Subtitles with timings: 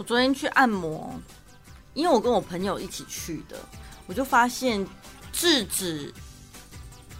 [0.00, 1.14] 我昨天去按摩，
[1.92, 3.56] 因为我跟我朋友一起去的，
[4.06, 4.82] 我就发现
[5.30, 6.10] 制止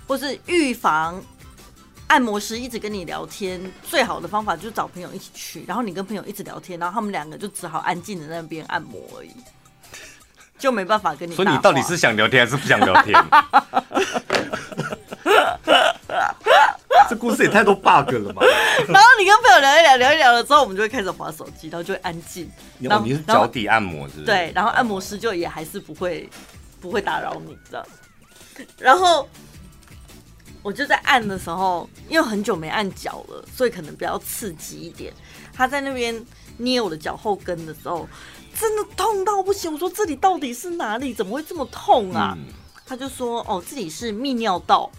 [0.08, 1.22] 或是预防
[2.06, 9.37] 按摩师一直跟你聊天，最好的方法就是找朋友一起去，然后你跟朋友一直聊天，然后他们两个就只好安静的那边按摩而已，
[10.58, 11.35] 就没办法跟你。
[11.35, 13.15] 所以你到底是想聊天还是不想聊天？
[17.09, 18.42] 这故事也太多 bug 了吧？
[18.88, 22.50] 然后你跟朋友聊一聊，聊一聊了之后，我们就会开始滑手机，然后就会安静。
[22.80, 24.26] 然后你是脚底按摩是不是？
[24.26, 26.28] 对，然后按摩师就也还是不会
[26.80, 27.86] 不会打扰你，知道？
[28.78, 29.28] 然后
[30.62, 35.12] 我就在按的时候，因为很久没按脚了，所以可能比较刺激一点。
[35.52, 36.14] 他在那边
[36.59, 38.09] 捏我的脚后跟的时候，
[38.59, 39.72] 真的痛到不行。
[39.72, 41.14] 我说这里到底是哪里？
[41.14, 42.36] 怎么会这么痛啊？
[42.36, 42.52] 嗯、
[42.84, 44.90] 他就说哦，这里是泌尿道。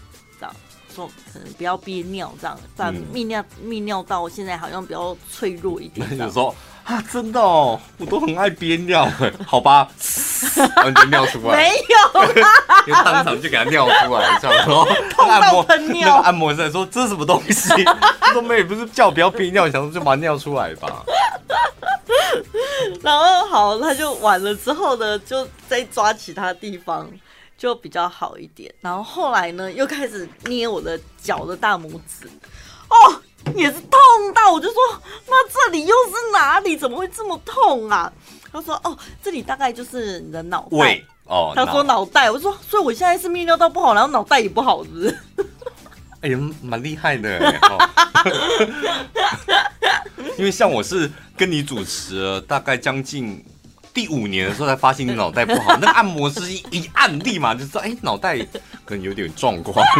[0.94, 6.06] 说可能不要憋尿这样，但泌尿泌尿道现在好像比较脆弱一点。
[6.18, 9.08] 有时候啊，真的哦，我都很爱憋尿，
[9.46, 9.88] 好吧，
[10.82, 12.22] 完全尿出来，没有，
[12.86, 16.08] 因为当场就给他尿出来，这样说 痛到喷尿。
[16.08, 17.68] 那个按摩师说这是什么东西？
[18.20, 21.04] 他说妹不是叫我不要憋尿，想说就把它尿出来吧。
[23.00, 27.08] 然后好，他就完了之后呢，就再抓其他地方。
[27.62, 32.28] 就比较好一点，然后后来呢，又开始捏我的脚的大拇指，
[32.88, 33.22] 哦，
[33.54, 33.92] 也是痛
[34.34, 34.76] 到，我就说，
[35.28, 36.76] 那这里又是哪里？
[36.76, 38.12] 怎么会这么痛啊？
[38.50, 41.00] 他说，哦，这里大概就是你的脑袋。
[41.26, 45.16] 哦，他说脑袋，我说，所以我现在是泌尿道不好，然后脑袋也不好，是不是？
[46.22, 47.38] 哎呀，蛮厉害的，
[50.36, 53.40] 因为像我是跟你主持了大概将近。
[53.94, 58.38] 第五年的时候才发现你脑袋不好，那个按摩师一一按，立马就知道，哎，脑袋
[58.84, 59.84] 可能有点状况。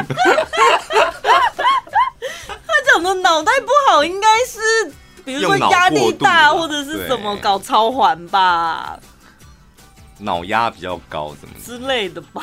[2.46, 4.92] 他讲的脑袋不好，应该是
[5.24, 8.98] 比如说压力大或者是什么搞超环吧，
[10.18, 12.42] 脑压比较高什么之类的吧。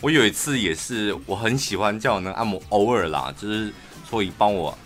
[0.00, 3.72] 我有一次也是，我很喜欢叫那按摩，偶尔啦，就是
[4.08, 4.76] 所以帮我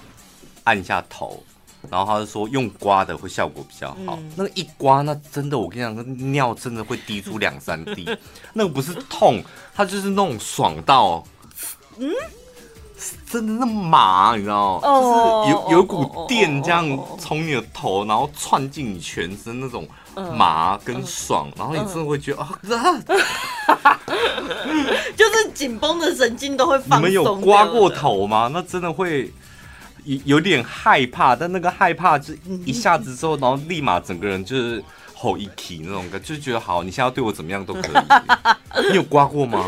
[0.64, 1.42] 按一下头。
[1.88, 8.06] 然后他就说用刮的会效果比较好，嗯、那个一刮，那真的我跟你讲，那尿真的会滴出两三滴，
[8.52, 9.42] 那个不是痛，
[9.74, 11.24] 它就是那种爽到，
[11.96, 12.10] 嗯，
[13.30, 14.88] 真的那么麻，你知道吗？
[14.88, 16.86] 哦、就是有有一股电这样
[17.18, 19.88] 从你的头，然后窜进你全身那种
[20.36, 22.58] 麻跟爽，嗯、然后你真的会觉得啊，
[25.16, 26.98] 就是紧绷的神经都会放松。
[26.98, 28.50] 你们有刮过头吗？
[28.52, 29.32] 那真的会。
[30.04, 32.34] 有有点害怕，但那个害怕就
[32.64, 34.82] 一下子之后，然后立马整个人就是
[35.14, 37.92] 吼一气那种感觉，就是觉得好，你现在要对我怎么样都可以。
[38.90, 39.66] 你有刮过吗？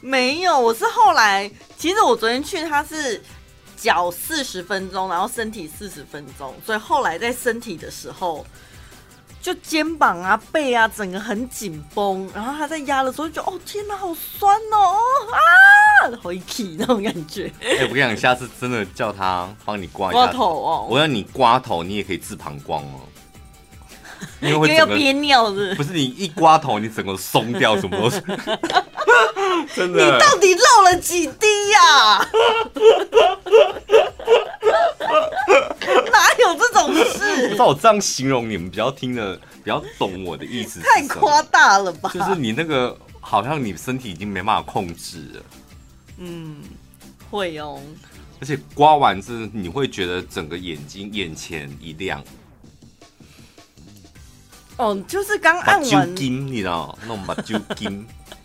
[0.00, 3.22] 没有，我是后来，其实我昨天去他是
[3.76, 8.46] 脚四十分钟，然后身体四十分钟，所以后来在身体的时候。
[9.48, 14.98] 就肩膀啊、背啊，整个很紧绷，然后他在压的时候就，就哦天哪，好酸哦
[15.32, 15.40] 啊，
[16.22, 17.50] 好一气那种感觉。
[17.62, 20.86] 哎、欸，我跟你讲，下次真的叫他帮你刮一下头哦。
[20.90, 23.00] 我要你刮头，你也可以治膀胱哦。
[24.42, 25.74] 因为会要憋尿是？
[25.76, 28.20] 不是你一刮头，你整个松掉什么东西？
[29.74, 30.04] 真的？
[30.04, 32.28] 你到底漏了几滴呀、啊？
[36.12, 37.56] 哪有这种事？
[37.56, 40.80] 照我这样形容，你们比较听得比较懂我的意思。
[40.80, 42.10] 太夸大了吧？
[42.12, 45.42] 就是你那个好像你身体已经没办法控制了。
[46.18, 46.56] 嗯，
[47.30, 47.80] 会哦。
[48.40, 52.22] 而且刮完之后，你会觉得整个眼睛眼前一亮。
[54.76, 58.06] 哦，就是刚按完，你知道那种把揪筋。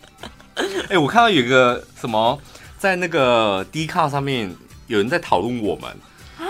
[0.90, 2.40] 哎，我看到有一个什么，
[2.78, 4.53] 在那个 D 卡上面
[4.88, 5.90] 有人在讨论我们
[6.38, 6.46] 啊。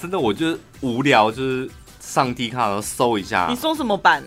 [0.00, 1.70] 真的，我就无聊，就是
[2.00, 3.46] 上 D 卡然后搜一下。
[3.50, 4.24] 你搜什么版？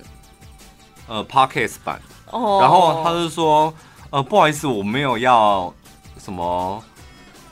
[1.07, 2.01] 呃，Podcast 版。
[2.27, 2.39] 哦。
[2.39, 2.61] Oh.
[2.61, 3.73] 然后他就说，
[4.09, 5.73] 呃，不好意思，我没有要
[6.23, 6.83] 什么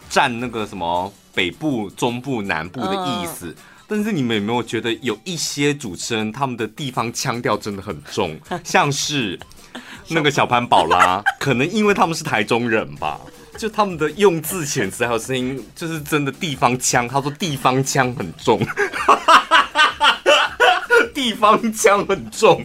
[0.09, 3.51] 占那个什么北部、中部、南部的意思。
[3.51, 3.55] Uh.
[3.87, 9.39] 但是你们有没有觉得有一些主持人他们的地方腔调真的很重， 像是
[10.09, 13.19] 那个小潘宝拉， 可能因为他们是台中人吧。
[13.57, 17.05] 就他们的用字遣词还有声音，就是真的地方腔。
[17.07, 18.57] 他说地方腔很重，
[21.13, 22.63] 地方腔很重。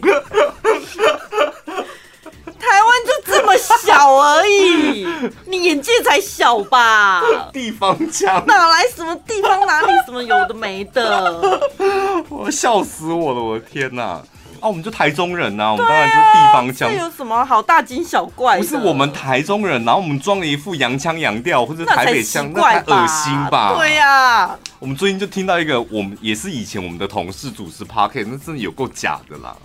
[2.57, 5.05] 台湾就这么小而已，
[5.45, 7.21] 你眼界才小吧？
[7.51, 11.59] 地方腔哪来什么地方哪里什么有的没的？
[12.29, 13.41] 我笑死我了！
[13.41, 14.03] 我的天哪！
[14.03, 14.23] 啊，
[14.67, 16.89] 我们就台中人呐、啊，我们当然就是地方腔。
[16.89, 18.57] 这有什么好大惊小怪？
[18.57, 23.75] 不是我们台中人，然后我们装了一副洋腔洋调或者台北腔，那太恶心吧？
[23.77, 29.55] 对呀、啊，我们最近就听到一个，我们也是以前我们的同事主持 Podcast，那真的有够假的啦。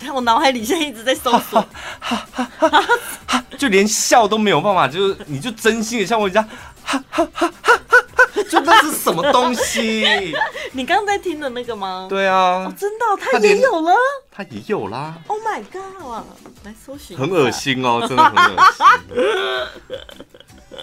[0.00, 1.62] 但 我脑海里现在一直在搜索，
[3.58, 6.48] 就连笑都没有办法，就是你就真心的像我一下，
[8.50, 10.04] 就那是什么东西？
[10.72, 12.06] 你刚刚在听的那个吗？
[12.08, 13.92] 对啊，哦、真的，他也有了，
[14.30, 15.18] 他也有啦。
[15.26, 16.24] Oh my god！
[16.64, 18.86] 来搜寻，很恶心哦， 真的很恶心，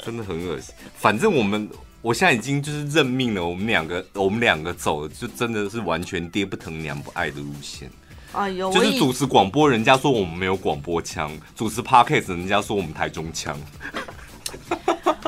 [0.03, 0.73] 真的很恶心。
[0.95, 1.69] 反正我们，
[2.01, 7.89] 我现在已经就是认命了，我们两个，我们两个走的就真的是完全爹不疼娘不爱的路线。
[8.33, 13.55] 哎呦，就是主持广播，人家说我们没有广播腔；主持 Podcast，人家说我们台中腔。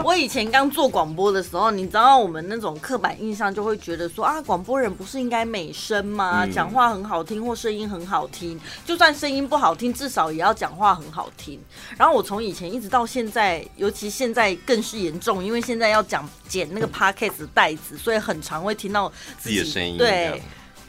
[0.06, 6.46] 我以前刚做广播的时候，你知道我们那种刻板印象就会觉得说啊，广播人不是应该美声吗？
[6.46, 11.60] 讲话很好听或声音很好听，就算声音不好听，至少也要讲话很好听。
[11.98, 19.98] 然后我从以前一直到现在，尤其现在更是严重，因为现在要讲剪那个 Podcast 的袋子，所以很常会听到自己，自己的声音。
[19.98, 20.40] 对。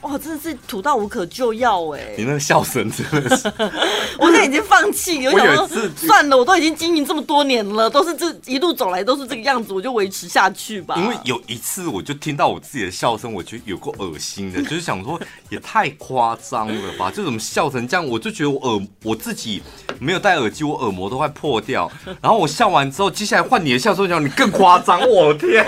[0.07, 2.13] 哇，真的是土到无可救药哎！
[2.17, 3.51] 你那个笑声真的是，
[4.17, 5.27] 我现在已经放弃。
[5.27, 5.67] 我想说，
[5.97, 10.95] 算了，我都已经经营这么多年了，都是这一路走来都是这个样子，我就维持下去吧。
[10.97, 15.19] 因为有一次，我就听到我自己的笑声，我觉得有够恶心的， 就是想说
[15.49, 17.11] 也太夸张了吧？
[17.11, 18.07] 就怎么笑成这样？
[18.07, 19.61] 我就觉得我耳我自己
[19.99, 21.91] 没有戴耳机，我耳膜都快破掉。
[22.21, 25.67] 然后我笑完之后，接下来换你的笑声，讲你更夸张，我的天！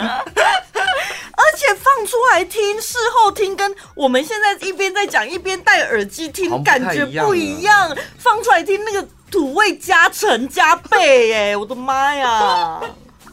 [1.99, 7.93] 放出来听，事后听跟我们现在一边在讲一边戴耳机听，感觉不一样。
[8.17, 12.79] 放出来听那个土味加成加倍，耶，我的妈呀！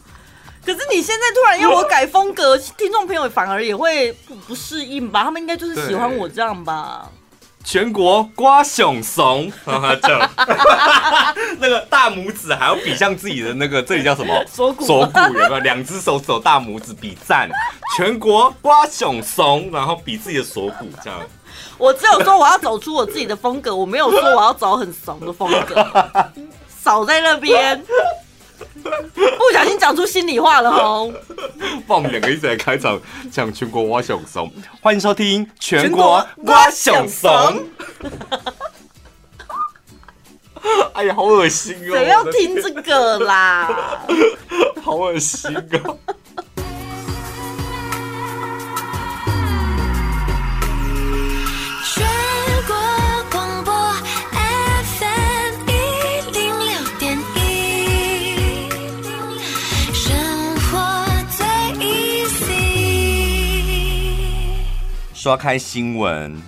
[0.65, 5.23] 可是你现在突然要我改风格， 听众朋友反而也会不不适应吧？
[5.23, 7.09] 他们应该就是喜欢我这样吧？
[7.69, 9.51] 全国瓜熊怂，
[11.59, 14.33] 那个大拇指还要比向自己的那个，这里叫什么？
[14.47, 15.59] 锁骨，锁骨有没有？
[15.59, 17.49] 两只手指大拇指比赞，
[17.97, 21.19] 全国瓜熊怂，然后比自己的锁骨这样。
[21.77, 25.85] 我只有说我要走出我自己的风格，我没有说我要走很怂的风格，
[26.81, 27.83] 少在那边。
[29.13, 31.13] 不小心讲出心里话了哦！
[31.87, 32.99] 放我们两个一起来开场，
[33.31, 34.51] 讲全国挖熊怂，
[34.81, 37.29] 欢迎收听全国挖熊怂。
[40.93, 41.95] 哎呀，好恶心哦！
[41.95, 44.01] 谁要听这个啦？
[44.83, 45.55] 好恶心
[45.85, 45.97] 哦！
[65.17, 66.39] 刷开新闻，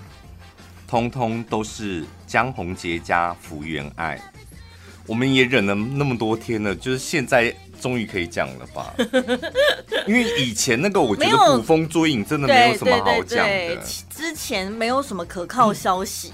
[0.88, 4.22] 通通都是江宏杰加福原爱。
[5.08, 7.52] 我们也忍了那么多天了，就是现在
[7.82, 8.94] 终于可以讲了吧？
[10.06, 13.76] 因为以前那个我觉得捕风捉影真的没有什么好讲的。
[14.08, 16.32] 之前没有什么可靠消息，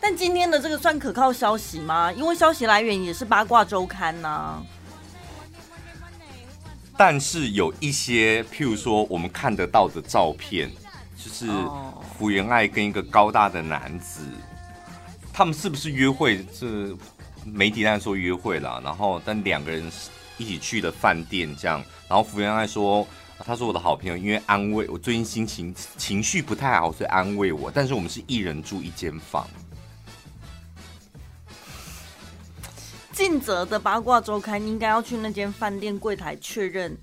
[0.00, 2.12] 但今天的这个算可靠消息吗？
[2.14, 4.62] 因为消息来源也是八卦周刊呐、啊。
[6.96, 10.68] 但是有一些，譬如说我们看得到的照片。
[11.24, 11.46] 就是
[12.18, 14.20] 福原爱跟一个高大的男子，
[15.32, 16.44] 他们是不是约会？
[16.52, 16.94] 是
[17.46, 19.90] 媒体在说约会了，然后但两个人
[20.36, 21.82] 一起去了饭店，这样。
[22.06, 23.06] 然后福原爱说
[23.40, 27.70] ：“他是我的好朋友，因为安慰我最近心情情绪不太好，所以安慰我。
[27.70, 29.48] 但是我们是一人住一间房。”
[33.12, 36.94] 尽责的八卦周刊应该要去那间饭店柜台确认。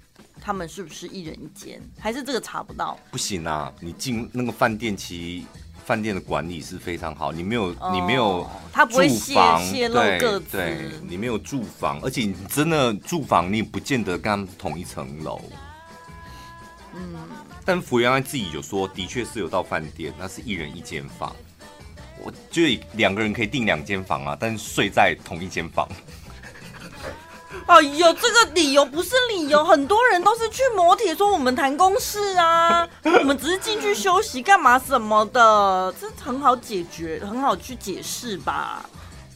[0.44, 1.80] 他们是不是一人一间？
[2.00, 2.98] 还是这个查不到？
[3.12, 3.72] 不行啊！
[3.80, 5.48] 你进那个饭店，其实
[5.86, 7.32] 饭店的管理是非常好。
[7.32, 10.58] 你没有，哦、你没有，他不会泄泄露个资。
[10.58, 15.40] 对，你没有住房，而且你真的住房，你也不见得跟他们同一层楼。
[16.96, 17.16] 嗯。
[17.64, 21.36] 但福原爱自己有说，的确是有到饭店，那是一人一间房。
[22.24, 25.88] 我觉得两个人可以订两间房啊，但是睡在同一间房。
[27.68, 38.86] 哎呦，这个理由不是理由，很多人都是去磨铁说我们谈公事啊， 我们只是进去休息干嘛什么的，这很好解决，很好去解释吧。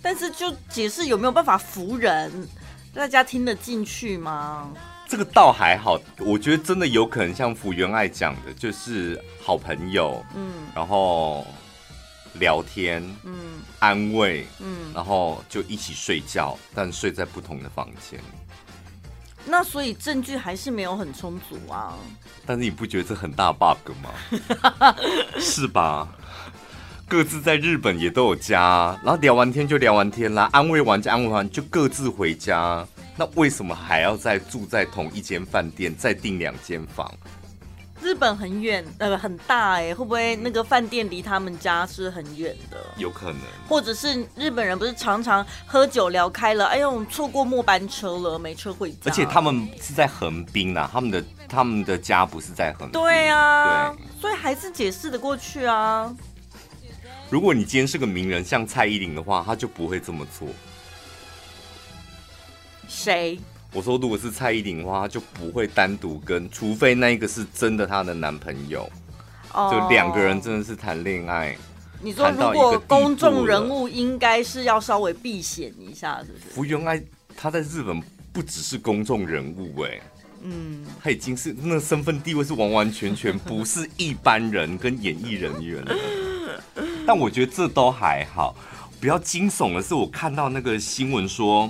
[0.01, 2.47] 但是就解释有没有办法服人，
[2.93, 4.69] 大家听得进去吗？
[5.07, 11.45] 这个倒还好，我觉得真的有可能像福原爱讲的，就是好朋友，嗯，然后。
[12.39, 13.33] 聊天，嗯，
[13.79, 18.19] 安慰，嗯，然后就一起睡觉，但睡在不同的房间。
[19.47, 21.93] 那所以证据还是没有很充足啊。
[22.45, 24.95] 但是你不觉得这很大 bug 吗？
[25.39, 26.07] 是吧？
[27.07, 32.83] 各自在日本也都有家，然后聊完天就聊完天啦，安慰完就安慰完就各自回家。
[33.15, 37.13] 那为什么还要再住在同一间饭店，再订两间房？
[38.01, 42.77] 日本很远，呃，很大哎，会不会那个饭店离他们家是很远的？
[42.97, 48.97] 有可能，或者是日本人不是常常喝酒聊开了，哎呦，错过末班车了，没车回家。
[49.05, 52.91] 而且他们是在横滨啊，他们的他们的家不是在横滨。
[52.91, 56.13] 对啊，对，所以还是解释的过去啊。
[57.29, 60.47] 如果你今天是个名人，像蔡依林的话，他就不会这么做。
[62.87, 63.39] 谁？
[63.75, 68.89] 我说，如果是蔡依林的话，她就不会单独跟，除非那一个是真的她的男朋友
[69.51, 71.57] ，oh, 就两个人真的是谈恋爱。
[72.01, 76.45] 你说，如果公众人物应该是要稍微避险一下，是不是？
[76.55, 77.03] 福原爱
[77.35, 78.01] 她在日本
[78.31, 79.99] 不只是公众人物，哎，
[80.41, 85.93] 嗯，她已经是那身份地位是完完全全不是一般人跟演艺人员了。
[87.05, 88.55] 但我觉得这都还好，
[89.01, 91.69] 比较惊悚的是，我看到那个新闻说。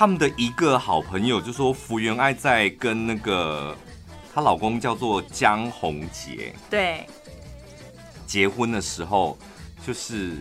[0.00, 3.76] 他们的一个好朋友就说，福原爱在跟那个
[4.32, 7.06] 她老公叫做江宏杰，对，
[8.26, 9.36] 结婚的时候，
[9.86, 10.38] 就是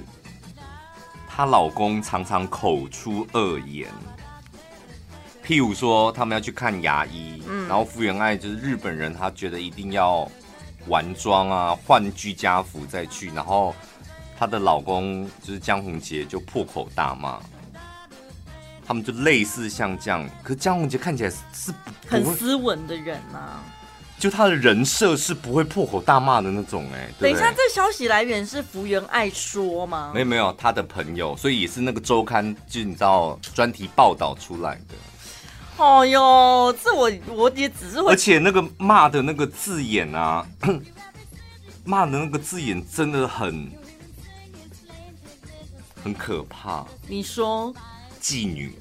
[1.27, 3.91] 她老公常常口出恶言，
[5.45, 10.25] 譬如说他们要去看牙医，嗯，然后福原爱就是日本人，她觉得一定要
[10.87, 13.75] 完妆啊，换居家服再去，然后
[14.37, 17.41] 她的老公就是江宏杰就破口大骂。
[18.89, 21.71] 他们就类似像这样，可是江宏杰看起来是
[22.07, 23.63] 很斯文的人呐、啊，
[24.17, 27.07] 就他的人设是不会破口大骂的那种哎。
[27.19, 30.09] 等一下，这消息来源是福原爱说吗？
[30.11, 34.95] 没有没有，他的朋友，所以也是那个周刊，就你知道专题报道出来的。
[35.77, 40.43] 哦哟，这我我也只是会，而且那个骂的那个字眼啊，
[41.85, 43.71] 骂的那个字眼真的很
[46.03, 46.83] 很可怕。
[47.07, 47.71] 你说。
[48.21, 48.73] 妓女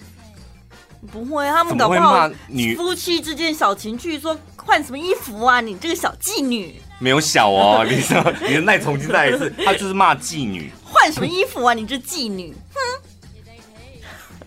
[1.13, 5.61] 不会，他们搞不好女夫妻之间小情趣，说换什么衣服啊？
[5.61, 11.73] 你这个小妓女没有小哦， 你说你的耐重新再一次，他就是骂妓女换什么衣服啊？
[11.73, 12.81] 你这妓女，哼，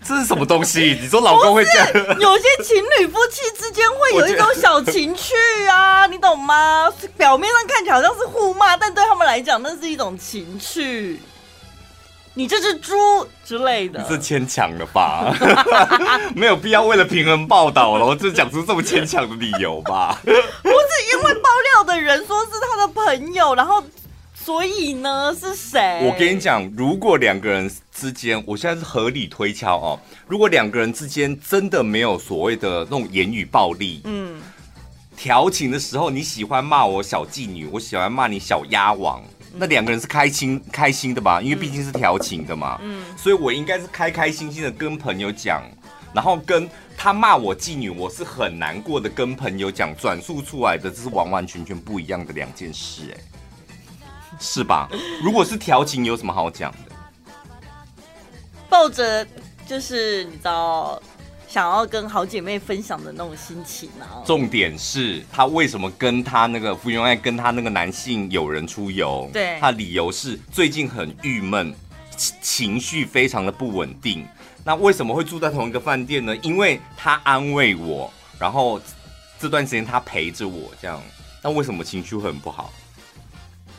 [0.04, 0.98] 这是什么东西？
[1.00, 1.88] 你说老公会这样？
[2.20, 5.34] 有些情侣夫妻之间会有一种小情趣
[5.70, 6.92] 啊，你懂吗？
[7.16, 11.18] 表面上看起来好像是互骂，但对他们来讲，那是一种情趣。
[12.34, 12.94] 你这只猪
[13.44, 15.34] 之类的，你是牵强了吧？
[16.34, 20.18] 没有必要为了平衡报道了，我就讲出这么牵强的理由吧？
[20.24, 20.36] 不是
[21.12, 23.84] 因为爆料的人说是他的朋友，然后
[24.34, 26.00] 所以呢是谁？
[26.04, 34.40] 我跟你讲，如果两个人之间，我现在是合理推敲哦，如果两个人之间真的没有所谓的那种言语暴力，嗯，
[35.18, 39.22] 调情的时候你喜欢骂我小妓女，我喜欢骂你小鸭王。
[39.54, 41.40] 那两个人是开心开心的吧？
[41.42, 45.62] 因为毕竟是调情的嘛，嗯，所以我应该是开开心心的跟朋友讲，
[46.14, 53.20] 然后跟他骂我妓女，我是很难过的跟朋友讲，转述出来的这是完完全全不一样的两件事，哎，
[54.40, 54.88] 是吧？
[55.22, 56.78] 如果是调情，有什么好讲的？
[58.68, 59.26] 抱着
[59.66, 61.00] 就是你知道。
[61.52, 64.24] 想要跟好姐妹分享的那种心情啊！
[64.24, 69.28] 重点是她为什么跟她那个福原爱跟她那个男性友人出游？
[69.34, 71.74] 对，她理由是最近很郁闷，
[72.40, 74.26] 情绪非常的不稳定。
[74.64, 76.34] 那为什么会住在同一个饭店呢？
[76.36, 78.80] 因为他安慰我，然后
[79.38, 81.02] 这段时间他陪着我，这样。
[81.42, 82.72] 那为什么情绪很不好？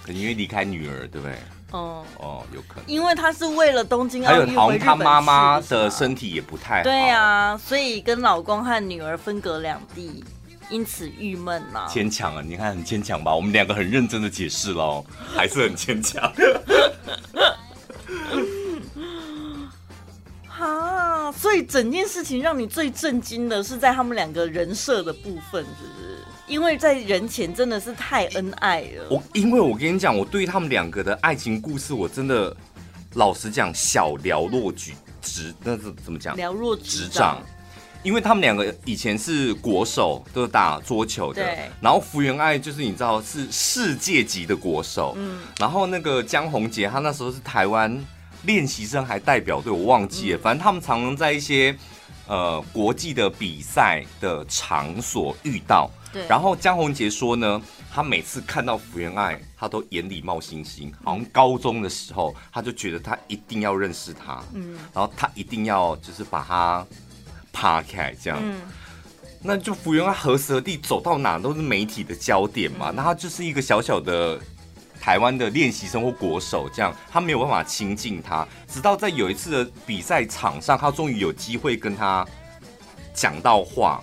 [0.03, 1.35] 可能因为离开女儿，对不对？
[1.73, 6.83] 哦哦，有可能，因为他是为了东京奥运回日本去，还有他妈妈的身体也不太好。
[6.83, 10.23] 对啊，所以跟老公和女儿分隔两地，
[10.69, 11.87] 因此郁闷呐。
[11.89, 13.33] 牵强啊，你看很牵强吧？
[13.35, 15.03] 我们两个很认真的解释喽，
[15.35, 16.31] 还是很牵强。
[20.47, 26.23] 哈，所以整件事情让你最震惊的是在他们两个人设的部分，是不是？
[26.53, 29.07] 因为在人前真的是太恩爱了。
[29.09, 32.55] 我因为我跟你讲，我对他们两个的爱情故事，我真的
[33.15, 36.37] 老实讲，小了若指指，那是怎么讲？
[36.37, 37.41] 了若指掌。
[38.03, 41.43] 因为他们两个以前是国手，都是打桌球的。
[41.43, 41.71] 对。
[41.81, 45.15] 然后福原爱就是你知道是世界级的国手。
[45.17, 45.39] 嗯。
[45.57, 47.99] 然后那个江宏杰，他那时候是台湾
[48.43, 50.37] 练习生，还代表队，我忘记了。
[50.37, 50.41] 嗯。
[50.43, 51.75] 反正他们常常在一些
[52.27, 55.89] 呃国际的比赛的场所遇到。
[56.27, 60.93] 然后江宏杰说呢，他每次看到福原爱，他都眼里冒星星。
[61.03, 66.85] 好像高中的时候，他就觉得他一定要认识他，嗯，然后他一定要就是把他
[67.51, 68.39] 扒开这样。
[68.41, 68.61] 嗯，
[69.41, 72.91] 那就福原爱何时何地走到哪都是媒体的焦点嘛。
[72.91, 74.39] 那他就是一个小小的
[75.01, 78.47] 台湾的练习生或国手，这样他没有办法亲近他。
[78.67, 82.25] 直到在有一次的比赛场上，他终于有机会跟他
[83.13, 84.01] 讲到话，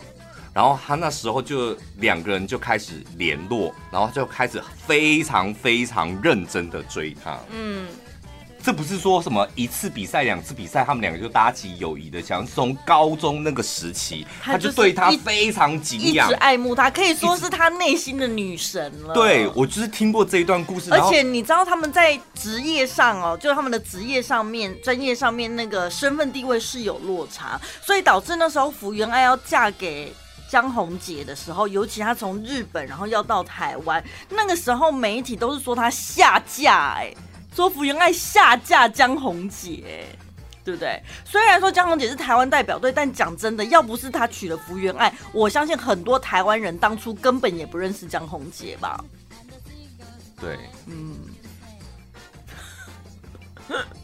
[0.53, 7.39] 然后他那时候就两个人就开始联络，然后就开始非常非常认真的追他。
[7.51, 7.87] 嗯。
[8.63, 12.47] 这不是说什么一次比赛、两次比赛，他们两个就搭起友谊的墙。
[12.47, 19.15] 从高中那个时期，他就对她非常敬仰，一直爱慕她，可以说是他内心的女神了。
[19.15, 20.93] 对，我就是听过这一段故事。
[20.93, 30.13] 而且你知道他们在职业上哦，就是他们的职业上面、专业上面那个身份地位是有落差，所以导致那时候福原爱要嫁给
[30.51, 37.15] 江宏杰的时候，尤其他从日本然后要到台湾，那个时候媒体都是说他下嫁哎。
[37.55, 40.07] 说福原爱下架江宏杰，
[40.65, 41.01] 对不对？
[41.25, 49.05] 虽然说江宏杰是台湾代表队，但讲真的，要不是他娶了福原爱，我相信很多台湾人当初根本也不认识江宏杰吧。
[50.41, 51.17] 对，嗯。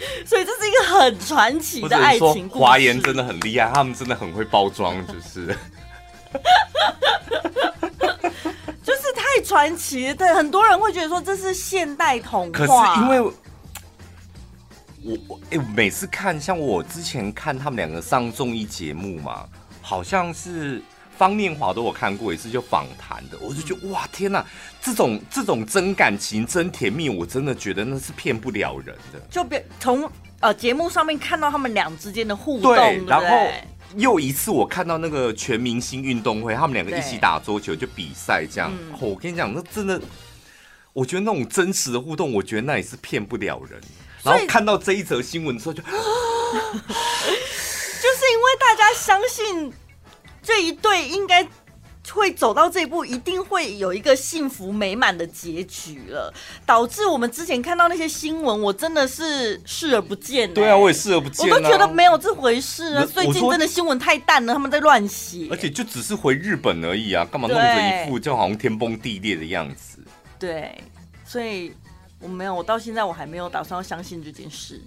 [0.26, 2.64] 所以这是一个很传奇的爱情故事。
[2.64, 5.54] 华研真的很厉害，他们真的很会包装，就是。
[8.82, 12.52] 就是太传奇，对很多人会觉得说这是现代童话。
[12.52, 13.34] 可是因为我
[15.28, 19.46] 我哎、欸，每次看像我之前看他们两个上综艺节目嘛，
[19.80, 20.82] 好像是
[21.20, 24.42] 方念华都有看过一次就访谈的，我就觉得哇天哪，
[24.80, 29.20] 这种这种真感情真甜蜜，我真的觉得那是骗不了人的。
[29.30, 30.10] 就别从
[30.40, 33.26] 呃节目上面看到他们俩之间的互动，对，然后。
[33.96, 38.72] 又一次，我看到那个全明星运动会，他们两个一起打桌球就比赛这样。
[39.00, 40.00] 我跟你讲，那真的，
[40.92, 43.80] 我觉得那种真实的互动，我觉得那也是骗不了人。
[44.22, 46.04] 然后看到这一则新闻之后就，就 就是
[48.30, 49.72] 因为大家相信
[50.42, 51.46] 这一对应该。
[52.12, 56.32] 会走到这一步，一定会有一个幸福美满的结局了。
[56.66, 60.54] 导致我们之前看到那些新闻，我真的是视而不见、欸。
[60.54, 63.06] 对啊，我也视而不见、啊，我都觉得没有这回事啊。
[63.06, 65.46] 最近真的新闻太淡了，他们在乱写。
[65.52, 69.98] 而且就只是回日本而已啊，干嘛弄着一副就好像天崩地裂的样子？
[70.36, 70.82] 对，
[71.24, 71.72] 所以
[72.18, 74.82] 我没有，我到现在我还没有打算要相信这件事。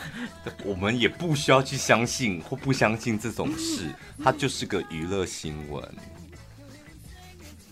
[0.64, 5.82] 我们也不需要去相信或不相信这种事，它就是个娱乐新闻，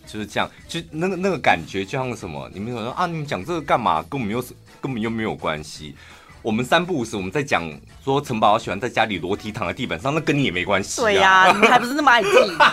[0.06, 2.50] 就是这样，就那个那个感觉，就像什么？
[2.52, 4.02] 你们有说啊，你们讲这个干嘛？
[4.02, 5.96] 跟我们又是根本又没有关系。
[6.42, 7.72] 我们三不五时我们在讲
[8.04, 11.04] 说陈宝喜欢在家里裸体躺在地板上，那跟你也没关系、啊。
[11.04, 12.52] 对呀、啊，你还不是那么爱自己。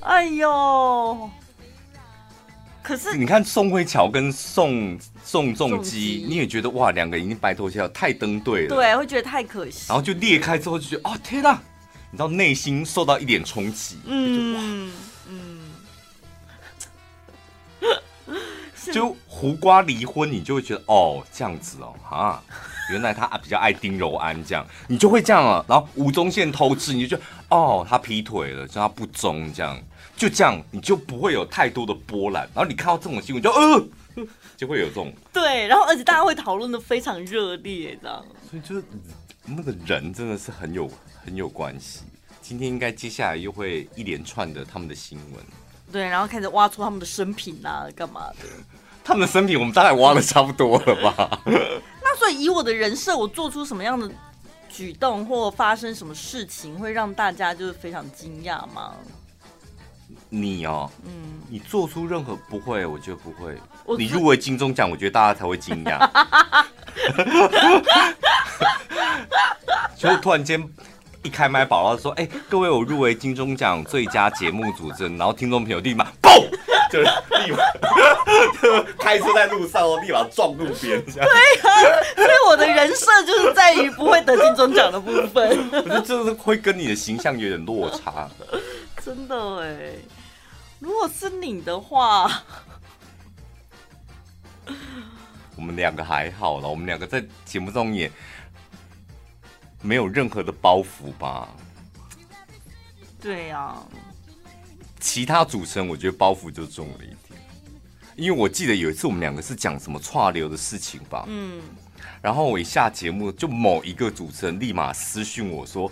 [0.00, 1.30] 哎呦！
[2.88, 8.68] 可是你看宋慧乔跟宋宋仲基，你也觉得哇，两个已经白头偕老，太登对了。
[8.74, 9.84] 对，会觉得太可惜。
[9.88, 11.60] 然后就裂开之后就觉得啊、哦，天哪！
[12.10, 14.90] 你知道内心受到一点冲击，嗯
[15.28, 15.60] 嗯，
[18.90, 22.42] 就胡瓜离婚，你就会觉得哦，这样子哦，哈，
[22.90, 25.62] 原来他比较爱丁柔安这样，你就会这样了。
[25.68, 29.78] 然后吴宗宪偷吃，你就觉得哦，他劈腿了，叫他不忠这样。
[30.18, 32.42] 就这样，你就不会有太多的波澜。
[32.54, 33.88] 然后你看到这种新闻，就呃，
[34.56, 35.66] 就会有这种对。
[35.68, 38.24] 然后而且大家会讨论的非常热烈，这样。
[38.50, 38.84] 所以就是
[39.46, 40.90] 那个人真的是很有
[41.24, 42.00] 很有关系。
[42.42, 45.44] 今天应该接下来又会一连串的他们的新闻。
[45.92, 48.48] 对，然后开始挖出他们的生平啊，干嘛的？
[49.04, 51.40] 他们的生平我们大概挖的差不多了吧？
[51.46, 54.10] 那所以以我的人设，我做出什么样的
[54.68, 58.94] 举动或发生什么事情，会让大家就是非常惊讶吗？
[60.30, 63.56] 你哦，嗯，你做出任何不会，我觉得不会。
[63.96, 66.06] 你入围金钟奖，我觉得大家才会惊讶。
[69.96, 70.62] 就突然间
[71.22, 76.46] 一开麦，宝宝说：“哎、欸，各位，我入围金钟奖最佳节目主持人。”然后听众朋友立马嘣，
[76.92, 77.08] 就立
[77.50, 77.58] 马
[78.60, 81.02] 就开车在路上，我立马撞路边。
[81.04, 81.26] 对啊，
[82.14, 85.58] 所以我的人设就是在于不会得金钟奖的部分。
[85.72, 88.28] 我觉得就是会跟你的形象有点落差。
[89.04, 89.94] 真的哎。
[90.78, 92.42] 如果是你的话，
[95.56, 96.68] 我们两个还好了。
[96.68, 98.10] 我们两个在节目中也
[99.82, 101.48] 没有任何的包袱吧？
[103.20, 103.86] 对呀、啊。
[105.00, 107.40] 其他主持人我觉得包袱就重了一点，
[108.16, 111.24] 因为我记得有一次我们两个是讲什么串流的事情吧？
[111.28, 111.60] 嗯。
[112.20, 115.90] 然后我一下节目，就某一个主持人立马私讯我说：“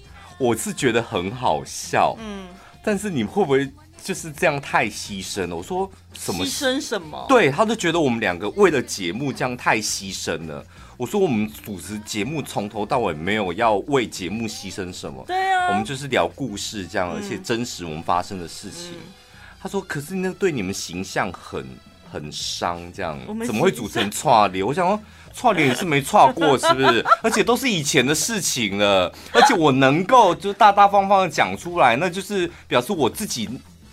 [0.38, 2.48] 我是觉得很好笑。”嗯。
[2.88, 3.70] 但是你会不会
[4.02, 5.54] 就是这样太牺牲了？
[5.54, 7.26] 我说什么牺牲什么？
[7.28, 10.64] 对，他就觉得我们两个为了节目这样太牺牲了。
[10.96, 18.92] 我说我们主持节目从头到尾没有要为节目牺牲什么，对啊，我们就是聊故事这样，而且真实我们发生的事情。
[18.92, 19.12] 嗯、
[19.60, 21.66] 他说，可是那对你们形象很
[22.10, 24.64] 很伤，这样怎么会组成串联？
[24.66, 25.00] 我想说
[25.34, 27.04] 串联也是没串过，是不是？
[27.22, 33.48] 而且都是以前的事情了，而且我能够就大大方方的讲出来，那就是表示我自己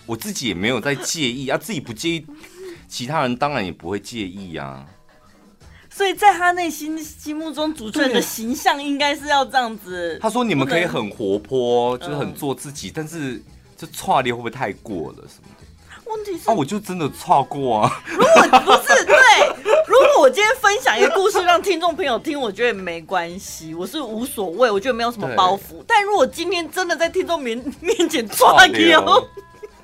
[0.05, 2.25] 我自己也没有在介意啊，自己不介意，
[2.87, 4.85] 其他人当然也不会介意啊。
[5.89, 10.19] 所以在他内心心目中，主持人的形象应该是要这样子。
[10.21, 13.41] 他说你们可以很活泼，就是很做自己，但是
[13.77, 15.54] 这串联会不会太过了什么的？
[16.15, 18.01] 问题是啊，我就真的错过啊！
[18.07, 19.15] 如果不是对，
[19.87, 25.83] 如果我今天分享一个故事让听众朋友听，我觉得没关系，我是无所谓，我觉得没有什么包袱。
[25.85, 29.27] 但如果今天真的在听众面 面前抓流，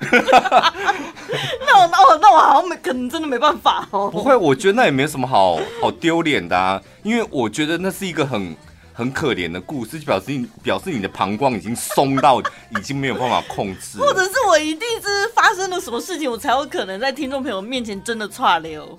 [0.00, 4.10] 那我那我那我好像没可能真的没办法哦。
[4.10, 8.56] 不会，我觉得那也没什么好好丢脸的啊，因为我觉得那是一个很。
[8.92, 18.98] 很可怜的故事，就表示你表示你的膀胱已经松到已经没有办法控制，或者是我一定是发生了什么事情，我才有可能在听众朋友面前真的岔流，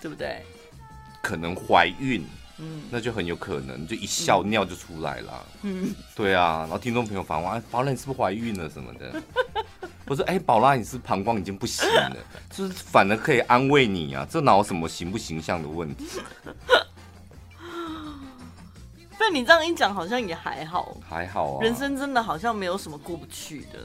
[0.00, 0.42] 对不对？
[1.22, 2.24] 可能怀孕，
[2.58, 9.22] 嗯，那就很有可能，就一笑尿就出来了，嗯，对啊，然后听众朋友反问，哎宝拉你是不是怀孕了什么的？
[10.06, 12.16] 我说，哎，宝拉你是膀胱已经不行了，
[12.50, 16.04] 就是反而可以安慰你啊，这哪有什么形不形象的问题？
[19.26, 21.62] 但你这样一讲，好像也还好，还好啊。
[21.62, 23.80] 人生真的好像没有什么过不去的。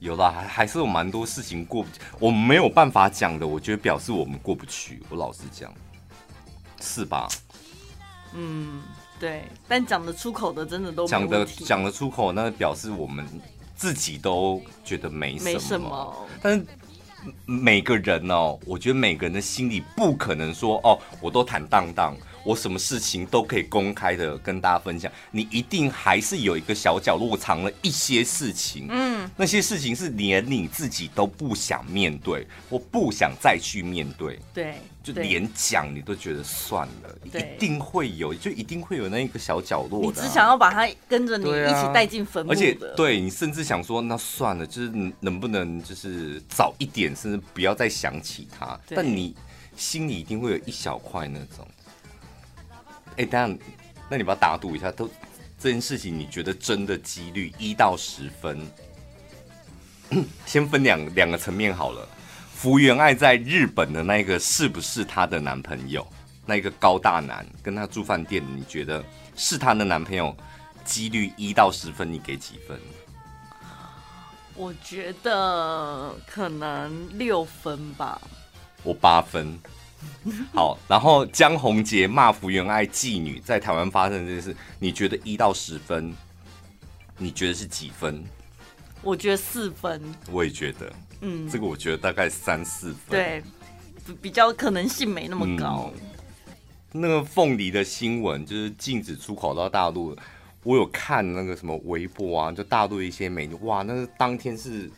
[0.00, 5.00] 有啦，还还是有蛮多事情过不去，我们没有办法讲的，我觉得表示我们过不去。
[5.08, 5.72] 我老实讲，
[6.80, 7.28] 是吧？
[8.34, 8.82] 嗯，
[9.20, 9.44] 对。
[9.68, 13.24] 但讲得出口的，真的都讲得讲得出口，那表示我们
[13.76, 15.50] 自己都觉得没什么。
[15.52, 16.26] 没什么。
[16.42, 16.66] 但是
[17.46, 22.16] 每个人哦，我觉得每个人的心里不可能说哦，我都坦荡荡。
[22.44, 49.34] 我什么事情都可以公开的跟大家分享，你一定还是有一个小角落藏了一些事情，嗯，那些事情是连你自己都不想面对，我不想再去面对，对，就连讲你都觉得算了，一定会有，就一定会有那一个小角落的，啊，你只想要把它跟着你一起带进坟墓的，而且对你甚至想说，那算了，就是能不能就是早一点，甚至不要再想起它，但你
[49.76, 51.66] 心里一定会有一小块那种。
[53.18, 53.64] 哎，等下，
[54.08, 55.10] 那你把它打赌一下，都
[55.58, 58.66] 这件事情，你觉得真的几率一到十分？
[60.46, 62.08] 先分两两个层面好了。
[62.54, 66.06] 福原爱在日本的那个是不是她的男朋友？
[66.46, 69.04] 那个高大男跟她住饭店，你觉得
[69.36, 70.34] 是她的男朋友？
[70.84, 72.80] 几率一到十分，你给几分？
[74.54, 78.20] 我觉得可能六分吧。
[78.82, 79.58] 我八分。
[80.52, 86.14] 好，然后江宏杰骂福原爱妓女，在台湾发生这件事，你觉得一到十分？
[87.16, 88.22] 你觉得是几分？
[89.02, 90.02] 我觉得四分。
[90.30, 93.10] 我也觉得，嗯，这个我觉得大概三四分。
[93.10, 93.42] 对，
[94.20, 95.92] 比较可能性没那么高。
[95.94, 100.16] 嗯，那个凤梨的新闻就是禁止出口到大陆，
[100.62, 104.90] 我有看那个什么微博啊，就大陆一些美女，哇，那个当天是。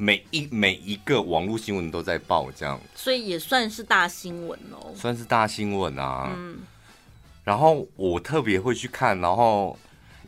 [0.00, 6.32] 每一每一个网络新闻都在报这样，所以也算是大新闻哦，算是大新闻啊。
[6.36, 6.60] 嗯，
[7.42, 9.76] 然后我特别会去看，然后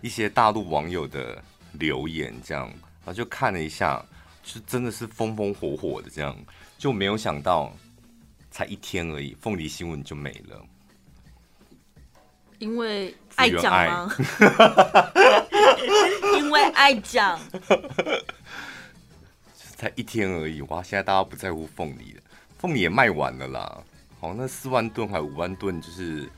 [0.01, 1.41] 一些大陆网友的
[1.75, 4.05] 留言这样，然后就看了一下，
[4.43, 6.37] 就真的是风风火火的这样，
[6.77, 7.73] 就没有想到
[8.51, 10.61] 才一天而已，凤梨新闻就没了，
[12.59, 14.13] 因为爱讲吗？
[16.37, 17.39] 因为爱讲。
[19.81, 20.83] 才一天而已哇！
[20.83, 22.21] 现在大家不在乎凤梨了，
[22.59, 23.83] 凤梨也卖完了啦。
[24.21, 26.29] 好，那四万吨还有五万吨，就是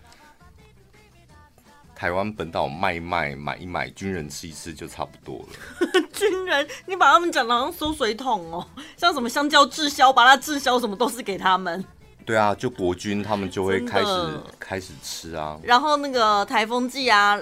[1.92, 6.00] 台湾本岛卖一卖，买一买，军人吃一吃就差不多了。
[6.14, 8.64] 军人，你把他们讲的好像收水桶哦，
[8.96, 11.85] 像什么香蕉滞销，把它滞销什么都是给他们。
[12.24, 15.59] 对啊，就国军他们就会开始开始吃啊。
[15.64, 17.37] 然后那个台风季啊，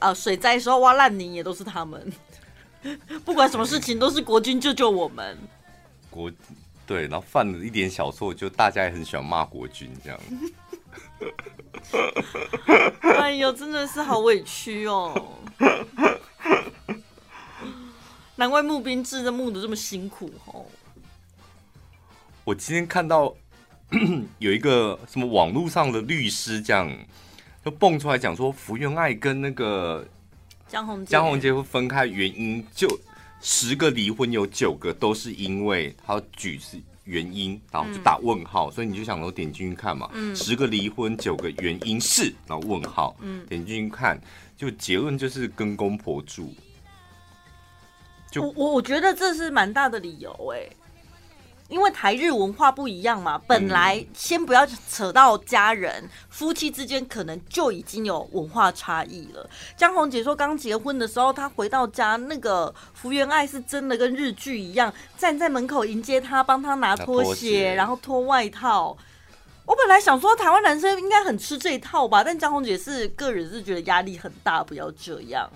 [0.00, 2.12] 呃，水灾时候挖烂泥也都是他们。
[3.24, 5.36] 不管什么事情都是国军救救我们。
[6.10, 6.30] 国
[6.86, 10.18] 对，然后犯了一点小错，就大家也很喜欢骂国军这样。
[13.02, 15.36] 哎呦，真的是好委屈哦！
[18.36, 20.64] 难怪募兵制的募的这么辛苦哦。
[22.42, 23.36] 我今天看到
[24.40, 26.90] 有一个什么网络上的律师这样，
[27.64, 30.04] 就蹦出来讲说，福原爱跟那个。
[30.70, 32.88] 江宏江宏杰会分开原因，就
[33.40, 44.20] 十个离婚有九个都是因为他举是原因，然后就打问号，嗯、所以你就想说点进去看嘛，嗯、十个离婚九个原因是，然后问号，嗯、点进去看，
[44.56, 46.54] 就结论就是跟公婆住。
[48.30, 50.76] 就我我我觉得这是蛮大的理由哎、欸，
[51.70, 59.48] 因为台日文化不一样嘛，本来先不要扯到家人，夫妻之间可能就已经有文化差异了。
[59.76, 68.96] 江宏杰说，刚结婚的时候，他回到家，那个福原爱是真的跟日剧一样，站在门口迎接他，帮他拿拖鞋，然后脱外套。
[69.64, 75.48] 我本来想说，台湾男生应该很吃这一套吧，但江宏杰是个人是觉得压力很大，不要这样。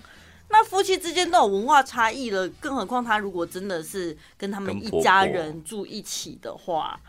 [0.49, 7.01] 那夫妻之间都有文化差异了，更何况他如果真的是跟他们一家人住一起的话，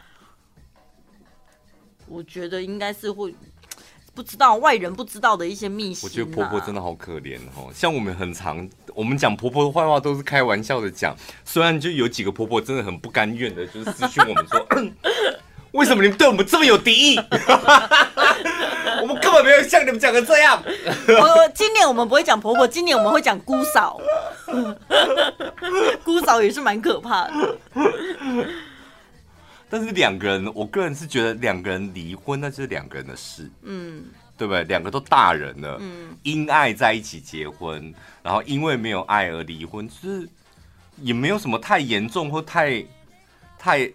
[2.07, 3.35] 我觉得应该是会
[4.15, 6.09] 不知道外人不知道的一些秘辛。
[6.09, 14.65] 我觉得婆婆真的好可怜哦，像我们很常我们讲婆婆的坏话都是开玩笑的讲，虽然就有几个婆婆真的很不甘愿的，就是私讯我们说，
[15.73, 17.19] 为什么你们对我们这么有敌意？
[19.01, 20.61] 我们根本没有像你们讲的这样。
[21.07, 23.99] 我今年我们不会讲婆婆，今年我们会讲姑嫂。
[26.03, 27.59] 姑嫂也是蛮可怕的。
[29.69, 34.05] 但是两个人，我个人是觉得两个人离婚那就是两个人的事，嗯，
[34.37, 34.63] 对不对？
[34.65, 40.29] 两个都大人了，嗯，因爱在一起结婚，然后因为没有爱而离婚，就是
[41.01, 42.85] 也没有什么太严重或太
[43.57, 43.91] 太。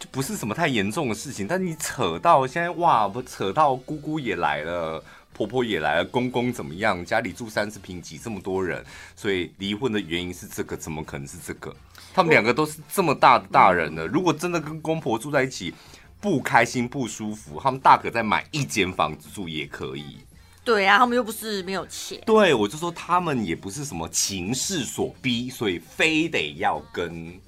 [0.00, 7.04] 就不是什么太严重的事情，但你扯到现在哇，不扯到姑姑也来了，婆婆也来了，公公怎么样？
[7.04, 8.82] 家里住三十平，挤这么多人，
[9.14, 11.76] 所以离婚的原因是这个，怎么可能是这个？
[12.14, 15.74] 他们两个都是这么大的大人了，如果真的跟公婆住在一起
[16.18, 20.16] 不开心不舒服，他们大可再买一间房子住也可以。
[20.64, 22.18] 对啊，他们又不是没有钱。
[22.24, 27.38] 对，我就说他们也不是什么情势所逼，所以非得要跟。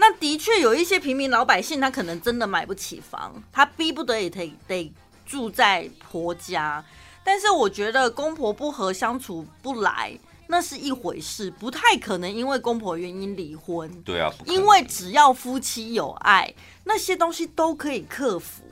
[0.00, 4.90] 那的确有一些平民老百姓，他可能真的买不起房，他逼不得已得得
[5.26, 6.82] 住在婆家。
[7.22, 13.90] 但是我觉得公婆不和相处不来，那是一回事，不太可能因为公婆原因离婚。
[14.02, 18.62] 对啊，因为只要夫妻有爱，那些东西都可以克服。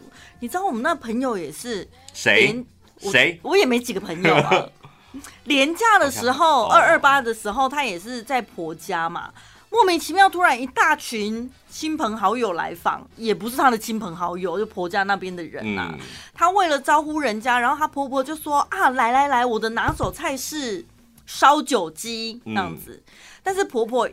[0.41, 2.65] 你知道我们那朋友也是谁？
[2.99, 3.39] 谁？
[3.43, 4.67] 我也没几个朋友啊。
[5.45, 9.31] 连假的时候，二二八的时候，他也是在婆家嘛。
[9.71, 15.91] 莫名其妙，突然一大群亲朋好友来访，也不是他的亲朋好友，就婆家那边的人呐、啊。
[15.93, 20.85] 嗯、他为了招呼人家，然后他婆婆就说：“啊，来来来，我的拿手菜是
[21.27, 23.03] 烧酒鸡这样子。
[23.07, 23.13] 嗯”
[23.45, 24.09] 但是婆婆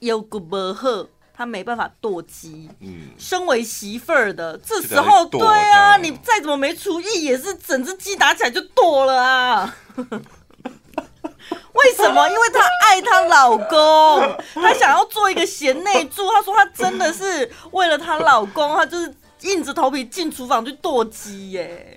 [0.00, 2.68] 有个不喝，她没办法剁鸡。
[2.80, 9.76] 嗯，身为媳妇儿的，这时候对啊，你再怎么没厨艺，也是整只鸡打起来就剁了啊。
[11.78, 12.28] 为什么？
[12.28, 16.30] 因为她爱她老公，她想要做一个贤内助。
[16.32, 21.96] 她说她真的是为了她老公，她就是硬着头皮进厨房去剁鸡耶，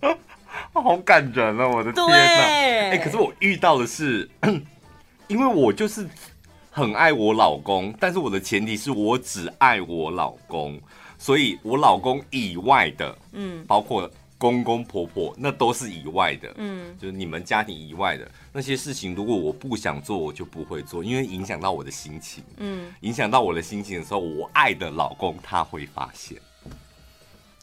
[0.72, 1.66] 好感人啊！
[1.66, 2.12] 我的天哪！
[2.14, 4.28] 哎、欸，可是我遇到的是，
[5.28, 6.06] 因为我就是
[6.70, 10.78] 很爱我老公，但是我的前提是我只爱我老公，
[11.18, 14.10] 所以我老公以外的，嗯，包括。
[14.38, 26.38] 公公婆婆那都是以外的，嗯，就是你们家庭以外的那些事情，如果我不想做，我就不会做，因为影响到我的心情，嗯，影响到我的心情的时候，我爱的老公他会发现，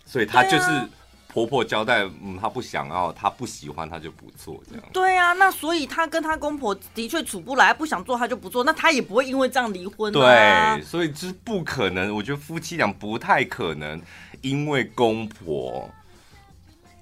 [0.03, 0.87] 所以他就是
[1.27, 4.83] 婆婆交代，嗯，他不想要，他不喜欢，他就不做这样。
[4.91, 10.75] 对啊，那所以他跟他公婆的确处不来，不想做他就不做，那他也不会因为这样离婚啊。
[10.75, 14.01] 对，所以就是不可能，我觉得夫妻俩不太可能
[14.41, 15.87] 因为公婆。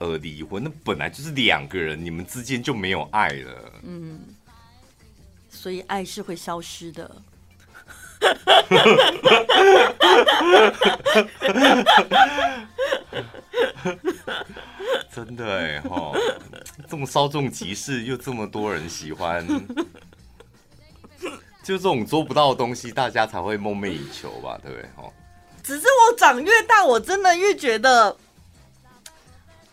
[0.01, 3.71] 而离婚，那本来就是两个人，你们之间就没有爱了。
[3.83, 4.19] 嗯，
[5.47, 7.15] 所以爱是会消失的。
[15.13, 16.11] 真的哎哈，
[16.89, 19.45] 这么稍纵即逝，又这么多人喜欢，
[21.63, 24.59] 就这种做不到的东西，大家才会梦寐以求吧？
[24.63, 24.89] 对不对？
[24.95, 25.11] 哈，
[25.61, 28.17] 只是我长越大，我真的越觉得。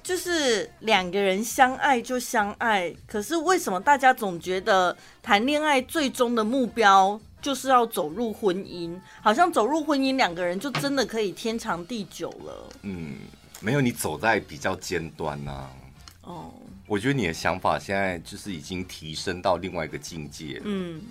[0.08, 8.98] 就是两个人相爱就相爱，可是为什么大家总觉得谈恋爱最终的目标就是要走入婚姻？
[9.20, 12.70] 好像走入婚姻，两个人就真的可以天长地久了。
[12.84, 13.18] 嗯，
[13.60, 15.68] 没有，你走在比较尖端呐。
[16.22, 16.54] 哦，
[16.86, 20.58] 我觉得你的想法现在就是已经提升到另外一个境界。
[20.64, 21.02] 嗯，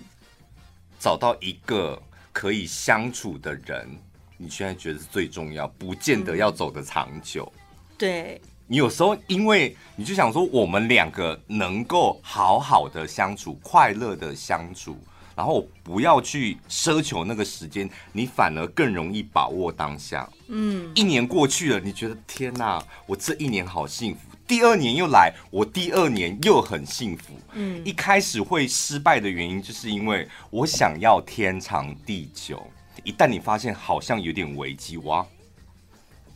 [0.98, 3.88] 找到一个可以相处的人，
[4.36, 7.44] 你现在觉得是最重要，不见得要走得长久。
[7.56, 8.40] 嗯，对。
[8.70, 14.94] 你有时候，因为你就想说，我们两个能够好好的相处，快乐的相处，
[15.34, 20.28] 然后不要去奢求那个时间，你反而更容易把握当下。
[20.48, 24.20] 嗯，一年过去了，你觉得天哪，我这一年好幸福。
[24.46, 27.32] 第二年又来，我第二年又很幸福。
[27.54, 32.62] 嗯，一开始会失败的原因，就是因为我想要天长地久。
[33.02, 35.24] 一旦你发现好像有点危机，哇，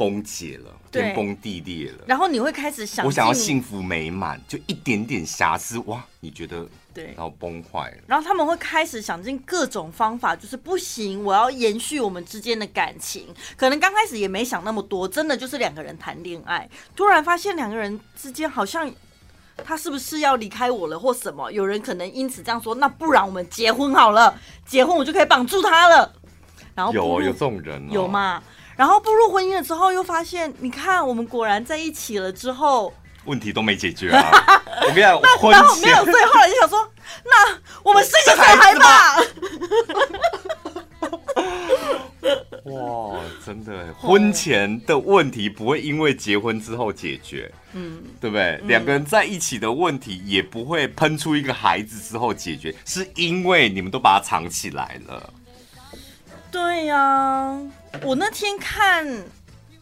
[0.02, 6.66] 崩解了，天崩地裂了，然后你会开始想，我想要幸福美满，就一点点瑕疵，哇，你觉得？
[6.94, 13.28] 对，然后崩坏了，然后他们会开始想尽各种方法，就是不行，我要延续我们之间的感情。
[13.56, 18.92] 可能刚开始也没想那么多，真的就是两个人谈恋爱，突然发现两个人之间好像
[19.64, 21.50] 他是不是要离开我了，或什么？
[21.50, 26.12] 有人可能因此这样说，那不然我们结婚好了，结婚我就可以绑住他了。
[26.74, 28.42] 然后有有这种人、哦、有吗？
[28.76, 32.92] 然后步入婚姻了之后，又发现，你看我们果然在一起了之后。
[33.24, 34.24] 问题都没解决啊！
[34.82, 36.92] 我跟你讲，那然后没有，所以后来就想说，
[37.24, 39.16] 那我们生个小孩吧。
[42.64, 48.60] 哇，真的，婚前的问题不会因为结婚之后解决，嗯，对不对？
[48.64, 55.32] 两、嗯、个人在一起的问题也不会喷出一个孩子之后解决，是因为你们都把它藏起来了。
[56.50, 57.60] 对呀、啊，
[58.02, 59.06] 我那天看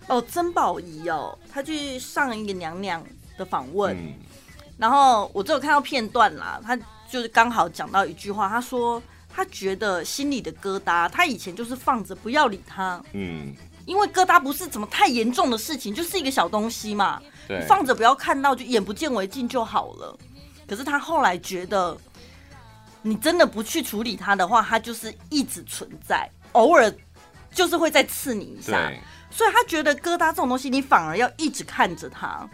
[0.08, 3.04] 哦，曾宝仪哦，她去上一个娘娘。
[3.38, 3.96] 的访问，
[4.76, 6.76] 然后我只有看到片段啦，她
[7.08, 9.02] 就是刚好讲到一句话，她说
[9.34, 13.54] 她觉得心里的疙瘩，她以前就是放着不要理他，嗯，
[13.86, 17.18] 因为疙瘩不是怎么太严重的事情，就是一个小东西嘛，
[17.48, 20.14] 对，放着不要看到，就眼不见为净就好了。
[20.68, 21.96] 可是她后来觉得，
[23.00, 26.92] 你真的不去处理它的话，它就是一直存在，偶尔
[27.52, 28.92] 就是会再刺你一下，
[29.30, 32.48] 所以他觉得疙瘩这种东西，你反而要一直看着它。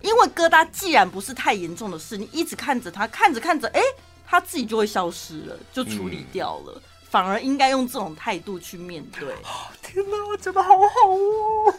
[0.00, 3.80] 因为疙瘩既然不是太严重的事，你一直看着它，看着看着，哎，
[4.26, 6.72] 它自己就会消失了，就处理掉了。
[6.74, 9.28] 嗯、反而应该用这种态度去面对。
[9.28, 11.72] 哦、天哪，我觉得好好哦。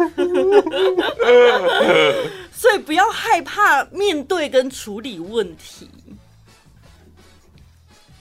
[2.56, 5.90] 所以不要害怕面对跟处理问题。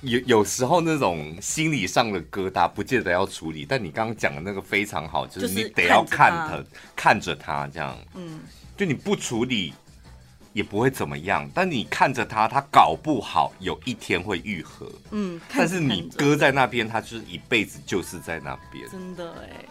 [0.02, 3.66] 有有时候那种心理上的疙瘩，不见得要处理。
[3.68, 7.96] 但你刚刚讲的那个非常好，就是你得要看他，看着他这样。
[8.14, 8.40] 嗯，
[8.76, 9.72] 就你不处理。
[10.54, 14.86] 也不会怎么样，但你看着他，他搞不好有一天会愈合。
[15.10, 18.86] 嗯，但是你搁在那边，他就是一辈子就是在那边。
[18.90, 19.64] 真的哎。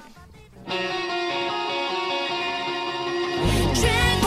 [3.75, 4.20] 全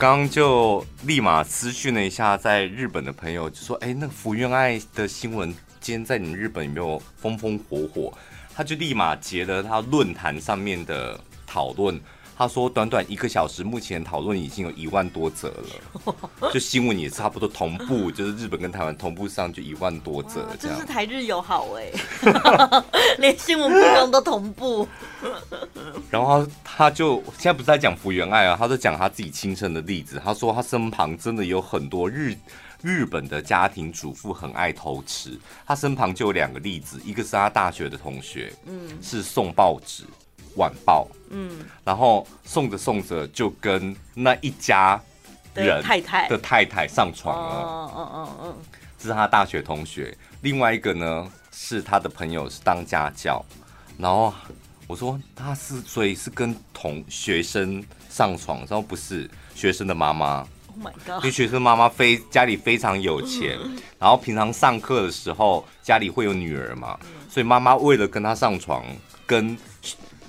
[0.00, 8.10] 刚就立马私讯了一下在日本的朋友，就说：“哎，那福原爱的新闻。”今天在你们日本有没有风风火火？
[8.54, 12.00] 他就立马截了他论坛上面的讨论。
[12.40, 16.48] 他说，短短一个小时，目前讨论已经有一万多则了。
[16.50, 20.48] 就新闻也差不多同步，就是日本跟台湾同步上就一万多则。
[20.58, 21.92] 这是台日友好哎，
[23.20, 24.88] 连新闻都同步。
[26.10, 30.18] 然后他，他就现在不是在讲福原爱啊，他在讲他自己亲身的例子。
[30.24, 32.34] 他说他身旁真的有很多日。
[32.82, 40.04] 日本的家庭主妇很爱偷吃，他身旁就有两个例子，一个是他大学的同学，嗯，是送报纸
[40.56, 45.00] 晚报，嗯，然后送着送着就跟那一家
[45.54, 46.28] 人太太。
[46.28, 48.56] 的太太上床了，嗯嗯嗯嗯，
[48.98, 50.16] 这是他大学同学。
[50.42, 53.44] 另外一个呢是他的朋友是当家教，
[53.98, 54.32] 然后
[54.86, 60.46] 我说他是所以是跟同学生上床，然后不是学生的妈妈。
[61.06, 63.58] 因为学生妈妈非家里非常有钱，
[63.98, 68.82] 然后平常上课的时候家里会有女儿嘛，所以妈妈为了跟她上床，
[69.26, 69.58] 跟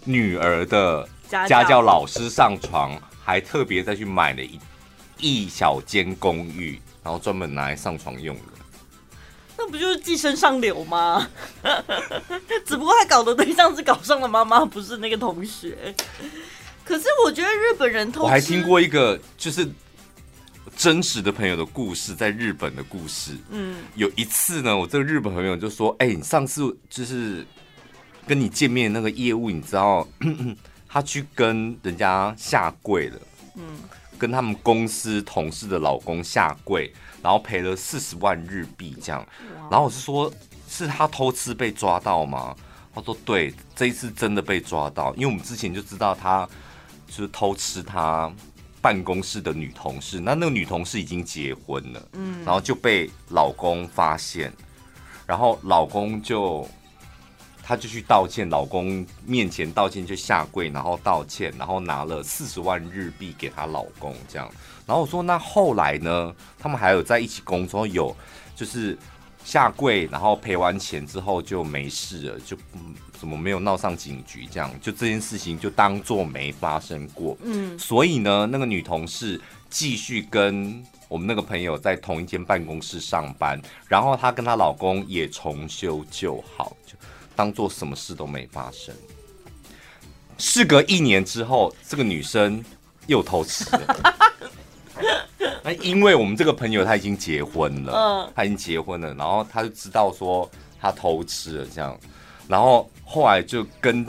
[0.03, 4.59] 女儿的家教老师上床，还特别再去买了一
[5.19, 8.43] 一小间公寓，然后专门拿来上床用的。
[9.57, 11.29] 那不就是寄生上流吗？
[12.65, 15.93] 只不过他搞的对象是搞上了妈妈，不是那个同学。
[16.83, 19.67] 可是我觉得日本人偷，我还听过一个就是。
[20.77, 23.33] 真实的朋友的故事，在日本的故事。
[23.49, 27.45] 嗯，有一次呢，我这个日本朋友就说：“哎、欸，你上次就是
[28.31, 30.07] 跟你见面那个业务，你知道
[30.87, 33.19] 他去跟人家下跪了。
[33.55, 33.63] 嗯，
[34.17, 36.89] 跟他们公司同事的老公下跪，
[37.21, 39.27] 然后赔了四十万日币这样。
[39.69, 40.31] 然后我是说，
[40.69, 42.55] 是他偷吃被抓到吗？
[42.95, 46.47] 他说对，这一次真的被抓到，因为我们之前就知道他
[47.07, 48.31] 就是偷吃他。”
[48.81, 54.51] 办公室的女同事，那那个女同事已经结婚了，嗯，然后就被老公发现，
[55.27, 56.67] 然后老公就，
[57.71, 64.51] 他就去道歉，老公面前道歉，就下跪，然后道歉，然后拿了四十万日币给她老公，这样，
[64.85, 66.35] 然后我说那后来呢？
[66.59, 68.13] 他们还有在一起工作，有
[68.53, 68.97] 就是
[69.45, 74.45] 下跪，然后赔完钱之后就没事了，就嗯，怎么没有闹上警局？
[74.51, 77.37] 这样就这件事情就当做没发生过。
[77.41, 83.57] 嗯，所以呢，那个女同事继续跟我们那个朋友在同一间办公室上班，
[83.87, 86.95] 然后她跟她老公也重修旧好，就
[87.41, 88.93] 当做什么事都没发生。
[90.37, 92.63] 事隔一年之后，这个女生
[93.07, 94.15] 又偷吃了。
[95.63, 100.47] 那因为我们这个朋友他已经结婚了，嗯，他已经结婚了，然后他就知道说
[100.79, 101.99] 他偷吃了这样，
[102.47, 104.05] 然后后来就跟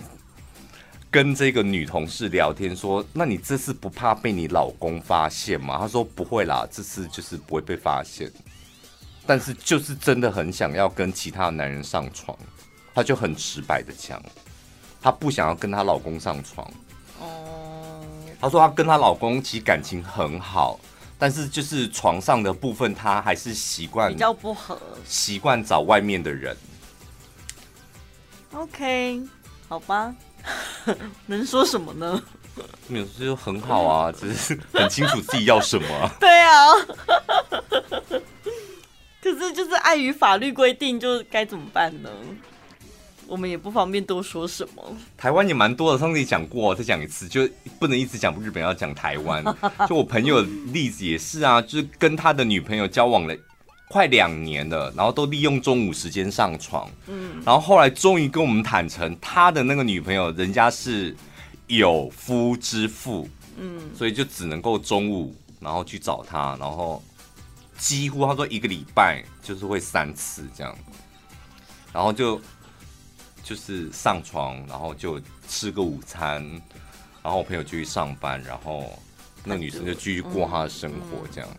[1.10, 5.78] 跟这个女同事聊天说，那你这次不怕被你老公发现吗？
[5.78, 8.30] 他说不会啦，这次就是不会被发现，
[9.26, 12.36] 但是就是真的很想要跟其他男人上床，
[12.94, 14.22] 他就很直白的讲，
[15.02, 16.70] 她不想要跟她老公上床。
[17.20, 18.00] 哦，
[18.40, 20.78] 她说她跟她老公其实感情很好。
[21.18, 24.76] 但是就是床上的部分，她还是习惯比较不合，
[25.06, 26.56] 习惯找外面的人。
[28.52, 29.22] OK，
[29.68, 30.12] 好吧，
[31.26, 32.20] 能说什么呢？
[32.88, 36.10] 没有，就很好啊， 只是很清楚自己要什么啊。
[36.18, 36.72] 对啊，
[39.22, 42.10] 可是就是碍于法律规定，就该怎么办呢？
[43.32, 44.94] 我们也不方便多说什么。
[45.16, 49.42] 台湾也蛮多的，上次也讲过，再讲一次，就不能一直讲日本，要讲台湾。
[49.88, 53.34] 就我朋友的例子也是啊，就是跟他的女朋友交往了
[53.88, 56.86] 快两年了，然后都利用中午时间上床。
[57.06, 61.16] 嗯，然后后来终于跟我们坦诚，他的那个女朋友人家是
[61.68, 63.26] 有夫之妇，
[63.56, 67.02] 嗯，所以就只能够中午然后去找他，然后
[67.78, 70.76] 几乎他说一个礼拜就是会三次这样，
[71.94, 72.38] 然后就。
[73.42, 76.42] 就是上床，然后就吃个午餐，
[77.22, 78.98] 然后我朋友就去上班，然后
[79.44, 81.50] 那女生就继续过她的生活，这样。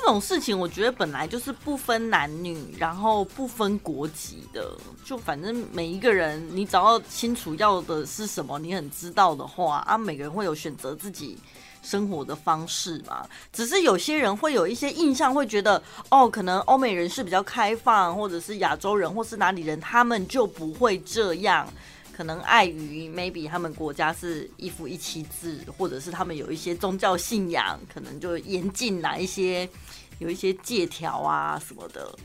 [0.00, 4.72] 这种事情我觉得本来就是不分男女，然后不分国籍的，
[5.04, 11.36] 就反正每一个人，你只要清楚要的是什么，你很知道的话啊，每个人会有选择自己
[11.82, 21.68] 生活的方式嘛，只是有些人会有一些印象，会觉得哦，可能欧美人是比较开放，或者是亚洲人，或是哪里人，他们就不会这样。
[22.16, 29.70] 可能碍于 maybe 他们国家是一夫一妻制，或者是他们有一些宗教信仰，可能就严禁哪一些，
[30.18, 32.16] 有一些借条啊什么的。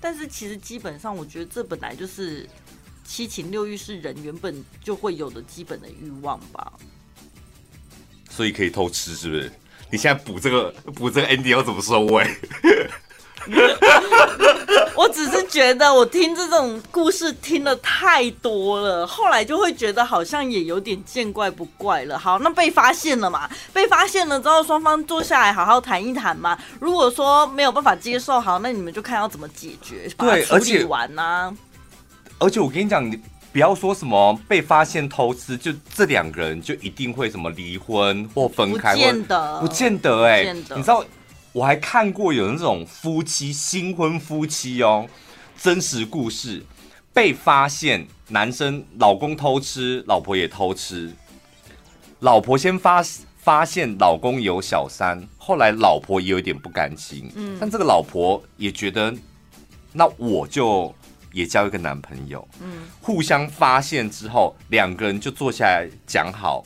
[0.00, 2.48] 但是其实基本上，我觉得这本来就是
[3.04, 6.72] 七情六欲是人原本就会有的基本的欲望吧。
[8.30, 9.52] 所以可以偷吃是不是？
[9.90, 12.24] 你现在补这个补这个 ending 要怎么收尾？
[14.94, 22.18] 我只是觉得我听这种故事听的太多了，后来就会觉得好像也有点见怪不怪了。
[22.18, 23.48] 好，那被发现了嘛？
[23.72, 26.58] 被发现了之后，双方坐下来好好谈一谈嘛。
[26.78, 31.54] 如果说没有办法接受，好，那你们就看要怎么解决，把它处理完呢、啊？
[32.38, 33.20] 而且我跟你讲，你。
[33.52, 40.52] 不要说什么被发现偷吃，就这两个人就一定会什么离婚或分开，不见得，不见得哎、欸。
[40.52, 41.04] 你知道，
[41.52, 45.08] 我还看过有那种夫妻新婚夫妻哦，
[45.56, 46.64] 真实故事，
[47.12, 51.12] 被发现男生老公偷吃，老婆也偷吃，
[52.20, 53.02] 老婆先发
[53.38, 59.14] 发现老公有小三，后来老婆也有点不甘心，嗯，但这个老婆也觉得，
[59.92, 60.94] 那我就。
[61.32, 66.64] 也交一个男朋友，嗯，互相发现之后，两个人就坐下来讲好，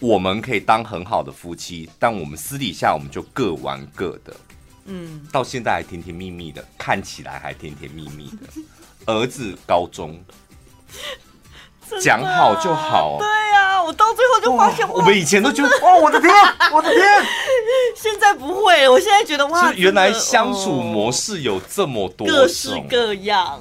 [0.00, 4.36] 我们可以当很好的夫妻，但我们私底下我们就各玩各的，
[4.84, 8.62] 嗯，到现在还甜甜蜜蜜的，看起来还甜甜蜜蜜的。
[9.12, 10.22] 儿子高中，
[12.02, 16.30] 讲好就好，对呀，我到最后就发现，我们以前都觉得，哇，我的天，
[16.72, 17.02] 我的天，
[17.96, 23.60] 现在不会，我现在觉得哇，原来相处模式有这么多，各式各样。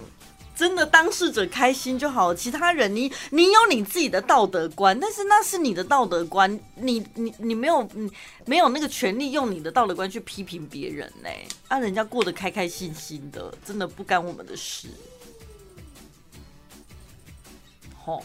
[0.57, 8.11] 真的当事者开心就好，其他人你你有你自己的道德观，但是那是你的道德观，你你你没有你
[8.45, 11.29] 没有那个权利用你的道德观去批评别人呢？
[11.67, 14.87] 啊，人家过得开开心心的，真的不干我们的事。
[18.03, 18.23] 吼，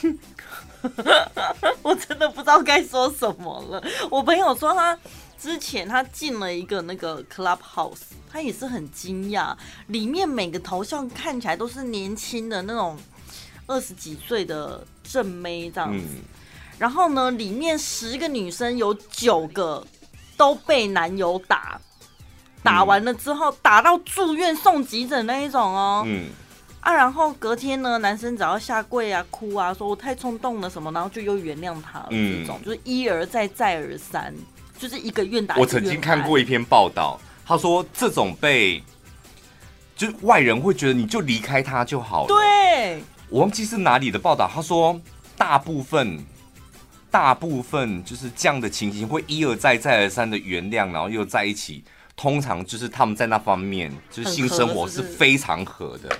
[1.82, 3.84] 我真的不知道该说什么了。
[4.10, 4.98] 我朋友说他
[5.44, 8.14] 之前他进了一个那个 Clubhouse。
[8.32, 9.54] 他也是很惊讶，
[9.86, 12.98] 里面每个头像看起来都是年轻的那种
[13.66, 16.04] 二十几岁的正妹这样子。
[16.16, 16.22] 嗯、
[16.76, 19.86] 然后呢，里面十个女生有九个
[20.36, 21.80] 都被男友打，
[22.60, 26.02] 打完了之后、嗯、打到住院送急诊那一种哦。
[26.04, 26.30] 嗯。
[26.80, 32.08] 啊，然后隔天呢，男生只要下跪啊、哭啊，说我太冲动了什么，然后就又原谅他了。
[32.10, 32.40] 嗯。
[32.40, 34.34] 这种就是一而再、再而三，
[34.78, 35.56] 就是一个愿打。
[35.56, 37.20] 我曾经看过一篇报道。
[37.46, 38.82] 他说：“这种被
[39.94, 42.28] 就外人会觉得你就离开他就好了。
[42.28, 44.98] 对，我忘记是哪里的报道，他说
[45.36, 46.24] 大部分
[47.10, 51.84] 大部分就是这样的情形会一而再再而三的原谅，然后又在一起。
[52.16, 56.18] 通常就是他们在那方面就是性生活是非常合的，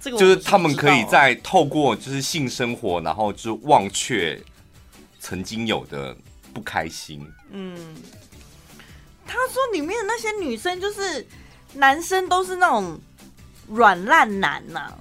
[0.00, 4.40] 这个就是他们可以在透过就是性生活，然后就忘却
[5.20, 6.16] 曾经有的
[6.58, 7.24] 不开心。
[7.52, 7.94] 嗯，
[9.24, 11.24] 他说里面的那些女生就是
[11.74, 12.98] 男生都是那种
[13.68, 14.92] 软烂男呐、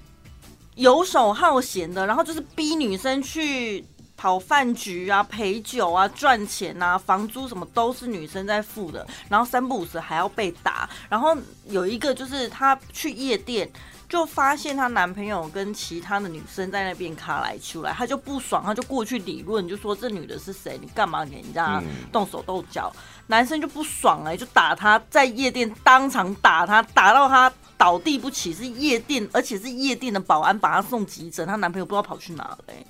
[0.75, 3.83] 游手好闲的，然后就是逼女生去。
[4.19, 10.89] 跑饭局啊，陪酒啊，赚钱啊，房租什么都是女生在付的，然后三不五时还要被打。
[11.07, 11.37] 然后
[11.67, 13.69] 有一个就是他去夜店，
[14.09, 20.77] 就发现她男朋友跟其他的女生在那边卡来出来，她就不爽，她就过去理论，就说这女的是谁？
[20.81, 22.91] 你干嘛给人家动手动脚？
[22.95, 28.53] 嗯、男生就不爽哎、欸，就打她，在夜店当场打她，打到她倒地不起。
[28.53, 32.87] 是夜店，而且是夜店的保安把她送急诊，她男朋友不知道跑去哪了、欸。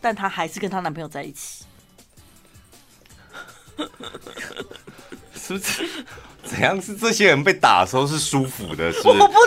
[0.00, 1.64] 但她还是跟她男朋友在一起，
[5.34, 6.04] 是不是？
[6.46, 6.80] 怎样？
[6.80, 9.02] 是这些人被打的时候是舒服的，是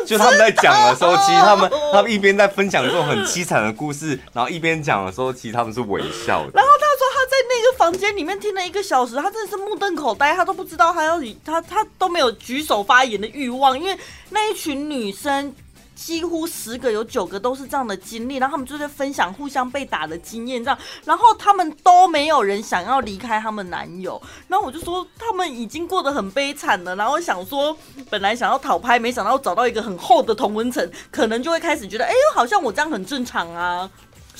[0.05, 6.51] 就他们在讲的时候，其实他们他们一边在分享这种很凄惨的故事，然后一边讲的时候，其实他们是微笑的。
[6.53, 13.97] 然后他说他在那个房间里面听了一个小时，他真的是目瞪口呆，他都不知道他要他他都没有举手发言的欲望，因为
[14.29, 15.53] 那一群女生。
[15.99, 27.75] 几乎十个有九个都是这样的经历，然后他们就在分享互相被打的经验，这样，然后他们都没有人想要离开他们男友，然后我就说他们已经过得很悲惨了，然后想说
[28.09, 33.89] 本来想要讨拍，没想到找到一个很厚的同温层，可能就会开始觉得，哎呦，好像我这样很正常啊。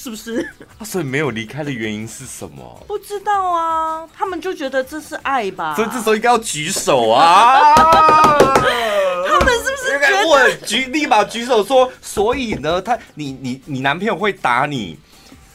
[0.02, 0.50] 是不是？
[0.86, 2.86] 所以没有离开的原因是什么？
[2.88, 5.76] 不知道啊，他们就觉得这是爱吧。
[5.76, 7.76] 所以这时候应该要举手啊！
[7.76, 11.92] 他们是不是觉得我举立马举手说？
[12.02, 14.98] 所以呢，他你你你男朋友会打你，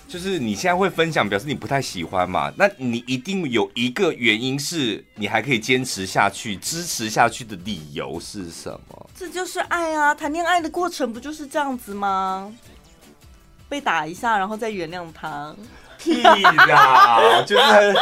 [0.06, 2.52] 就是你现在会分享，表示你不太喜欢嘛？
[2.56, 9.10] 那你一定有一个原因是你还可以坚持下去、支持下去的理由是什么？
[9.16, 10.14] 这就是爱啊！
[10.14, 12.52] 谈恋爱的过程不就是这样子吗？
[13.68, 15.54] 被打一下，然后再原谅他，
[15.98, 17.18] 屁啦！
[17.46, 17.92] 就是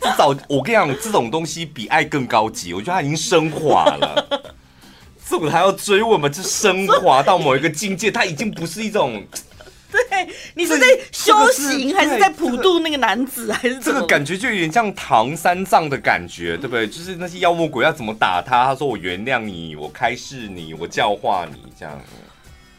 [0.00, 2.72] 至少我跟你讲，这种东西比爱更高级。
[2.72, 4.26] 我觉得他已经升华了，
[5.28, 6.30] 这种还要追我们？
[6.32, 9.22] 就升华到某一个境界，他已经不是一种。
[10.10, 16.84] 对，你是在修行还是在普渡那个男子，还是这个感觉就有点像唐三藏的感觉，对不对？
[16.84, 22.00] 就是那些妖魔鬼要怎么打他，他说我原谅你，我开示你，我教化你，这样。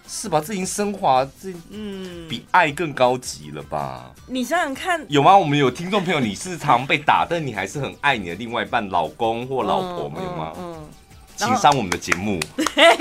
[0.08, 0.42] 是吧？
[0.46, 4.12] 这已经升华，这嗯，比爱更高级了吧？
[4.28, 5.38] 你想想看，有吗？
[5.38, 10.54] 我们有听众朋友，你是常被打，但你还是很爱你的另外一半，老公或老婆，没有吗？
[10.58, 10.90] 嗯，嗯，
[11.36, 12.40] 请上我们的节目，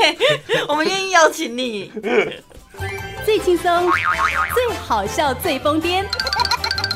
[0.69, 1.93] 我们愿意邀请你。
[3.25, 3.91] 最轻松、
[4.53, 6.05] 最好笑、最疯癫，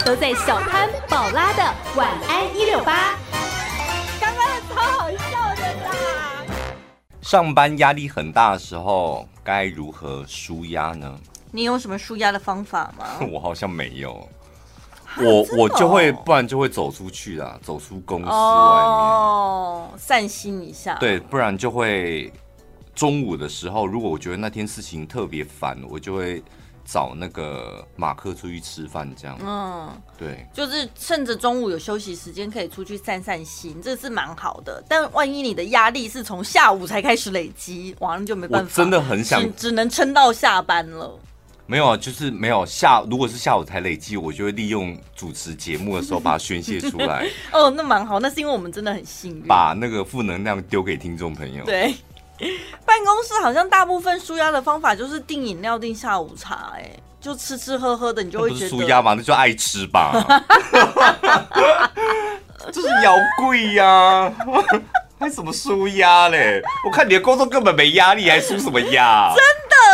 [0.05, 3.15] 都在小潘宝拉的晚安一六八。
[7.29, 9.29] 上班压力很大的时候。
[9.45, 11.19] 该如何舒压呢？
[11.53, 13.05] 你有什么舒压的方法吗？
[13.33, 14.27] 我好像没有，
[15.17, 20.97] 我我就会，不然就会走出去啦，走出公司外面，哦，散心一下。
[20.97, 22.31] 对，不然就会
[22.95, 26.43] 中午的时候，如果我觉得那天事情特别烦，我就会。
[26.91, 29.39] 找那个马克出去吃饭，这样。
[29.45, 34.83] 嗯，对，就是趁着中午有休息时间，可以出去散散心，这是蛮好的。
[34.89, 38.75] 但万一你的压力是从下午才开始累积，晚上就没办法。
[38.75, 41.19] 真的很想，只，只能撑到下班了。
[41.67, 43.03] 没有啊，就是没有下。
[43.11, 47.29] 如果是下午才累积，我就会利用主持节目的时候把它宣泄出来。
[47.53, 51.63] 哦，那蛮好，那是因为我们真的很幸运，把那个负能量丢给听众朋友。
[51.67, 51.95] 对。
[52.87, 60.13] 办公室好像大部分舒压的方法就是订饮料、订下午茶，哎，就吃吃喝喝的，你就会觉得舒压嘛，那就爱吃吧。
[62.71, 64.31] 这是妖贵呀，
[65.19, 66.63] 还什么舒压嘞？
[66.85, 69.35] 我看你的工作根本没压力，还舒什么压？
[69.35, 69.43] 真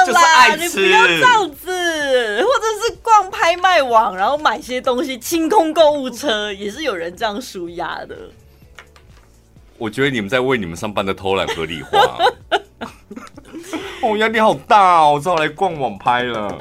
[0.06, 8.16] 的啦，就是爱吃，你不要这样子，或者是逛拍卖网，然后买些东西，清空购物车，也是有人这样舒压的。
[9.78, 12.18] 我觉得你们在为你们上班的偷懒合理化。
[14.02, 16.60] 哦，压力好大哦，我只好来逛网拍了。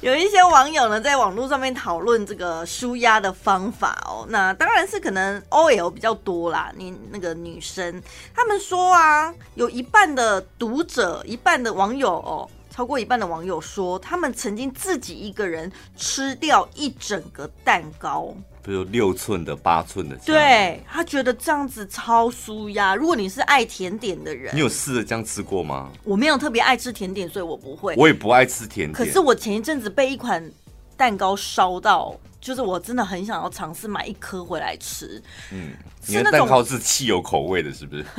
[0.00, 4.24] 有一些网友呢，在网络上面讨论这个舒压的方法哦。
[4.30, 6.72] 那当然是可能 OL 比较多啦。
[6.74, 8.02] 你那个女生，
[8.34, 20.16] 他们说啊，有一半的读者，一半的网友哦，超过一半的网友说，他们曾经自己一个人吃掉一整个蛋糕，比如六寸的、八寸的。
[20.24, 22.94] 对，他觉得这样子超舒压。
[22.94, 25.90] 如果你是爱甜点的人，你有试着这样吃过吗？
[26.04, 27.94] 我没有特别爱吃甜点，所以我不会。
[27.96, 28.92] 我也不爱吃甜点。
[28.92, 30.50] 可是我前一阵子被一款
[30.96, 35.20] 蛋糕烧到，就是我真的很想要尝试买一颗回来吃。
[35.52, 35.72] 嗯，
[36.06, 38.06] 你的蛋糕是汽油口味的，是不是？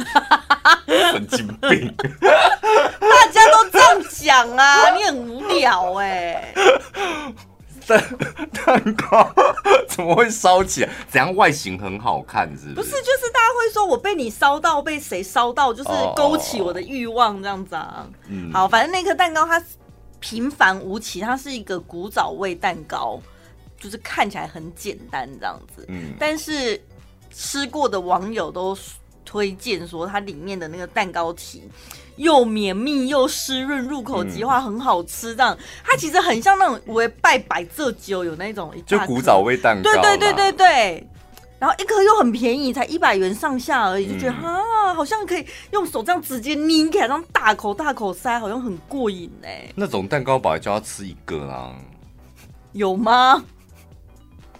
[1.12, 1.94] 神经病。
[3.00, 3.61] 大家都
[4.10, 7.34] 讲啊， 你很无聊哎、欸。
[7.88, 8.18] 蛋
[8.54, 9.34] 蛋糕
[9.90, 10.90] 怎么会烧起来？
[11.10, 12.76] 怎样外形很好看是不是？
[12.76, 18.08] 不是，就是大家会说我被你烧到，被谁烧到，就是勾起我的欲望这样子啊。
[18.28, 19.62] 嗯，好，反正那颗蛋糕它
[20.20, 23.20] 平凡无奇，它是一个古早味蛋糕，
[23.80, 25.84] 就是看起来很简单这样子。
[25.90, 26.80] 嗯，但是
[27.34, 28.78] 吃过的网友都
[29.26, 31.64] 推荐说，它里面的那个蛋糕体。
[32.16, 35.36] 又绵密又湿润，入口即化，很好吃。
[35.36, 39.92] 这样，它其实很像那种我拜百蔗酒有那种，就古早味蛋糕。
[39.92, 41.08] 对对对对对。
[41.60, 49.72] 然后一颗又很便宜，才一百元上下而已，就觉得啊，好像可以用手这样直接拧开，这样大口大口塞，好像很过瘾哎。
[49.76, 51.76] 那种蛋糕本来就要吃一个啦。
[52.72, 53.44] 有吗？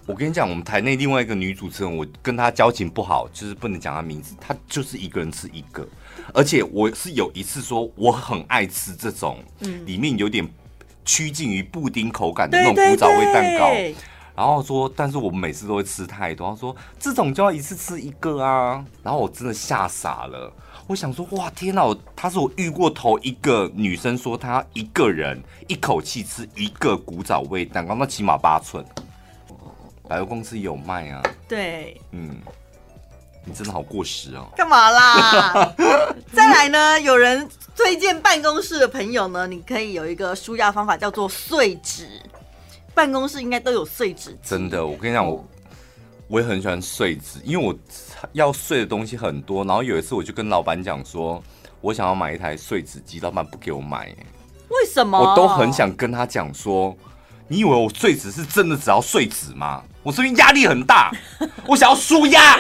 [0.06, 4.36] 我跟你讲，我们台内另外一个女主持人，我跟她交情不好，就是不能讲她名字。
[4.40, 5.88] 她就是一个人吃一个。
[6.34, 9.38] 而且我是有一次说我很爱吃这种，
[9.86, 10.48] 里面有点
[11.04, 13.72] 趋近于布丁口感的那种古早味蛋糕，
[14.36, 16.50] 然后说，但是我每次都会吃太多。
[16.50, 20.52] 他说这种就要一次吃一个啊，然后我真的吓傻了。
[20.88, 21.84] 我想说哇天哪，
[22.16, 28.84] 他是我遇过头一个女生说她一个人一口气吃一个古早味蛋糕，那起码八寸，
[30.08, 31.24] 百货公司有卖啊。
[31.48, 32.36] 对，嗯。
[33.44, 34.48] 你真的好过时哦！
[34.56, 35.74] 干嘛啦？
[36.32, 37.00] 再来呢？
[37.02, 42.08] 有人推荐办公室的朋友呢，你可以有一个舒压方法，叫做碎纸。
[42.94, 44.38] 办公室应该都有碎纸。
[44.44, 45.44] 真的，我跟你讲，我
[46.28, 47.76] 我也很喜欢碎纸，因为我
[48.34, 49.66] 要碎的东西很多。
[49.66, 51.42] 然后有一次，我就跟老板讲说，
[51.82, 54.14] 我想要买一台碎纸机，老板不给我买。
[54.70, 55.18] 为什么？
[55.18, 56.96] 我都很想跟他讲说，
[57.48, 59.82] 你以为我碎纸是真的只要碎纸吗？
[60.04, 61.12] 我这边压力很大，
[61.66, 62.58] 我想要舒压。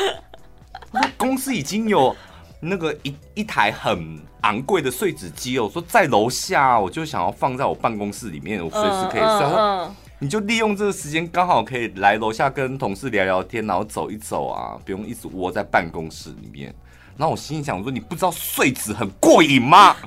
[1.17, 2.15] 公司已经有
[2.59, 9.47] 那个一一台很昂贵的碎纸机哦，我说在楼下，我就想要放在我办公室里面，我随时可以睡。
[9.47, 9.89] Uh, uh, uh.
[10.19, 16.73] 你就利用这个时间，刚好可以来楼下跟同事聊聊天，然后走一走啊，不用一直窝在办公室里面。
[17.17, 19.95] 然后我心里想说，你不知道碎纸很过瘾吗？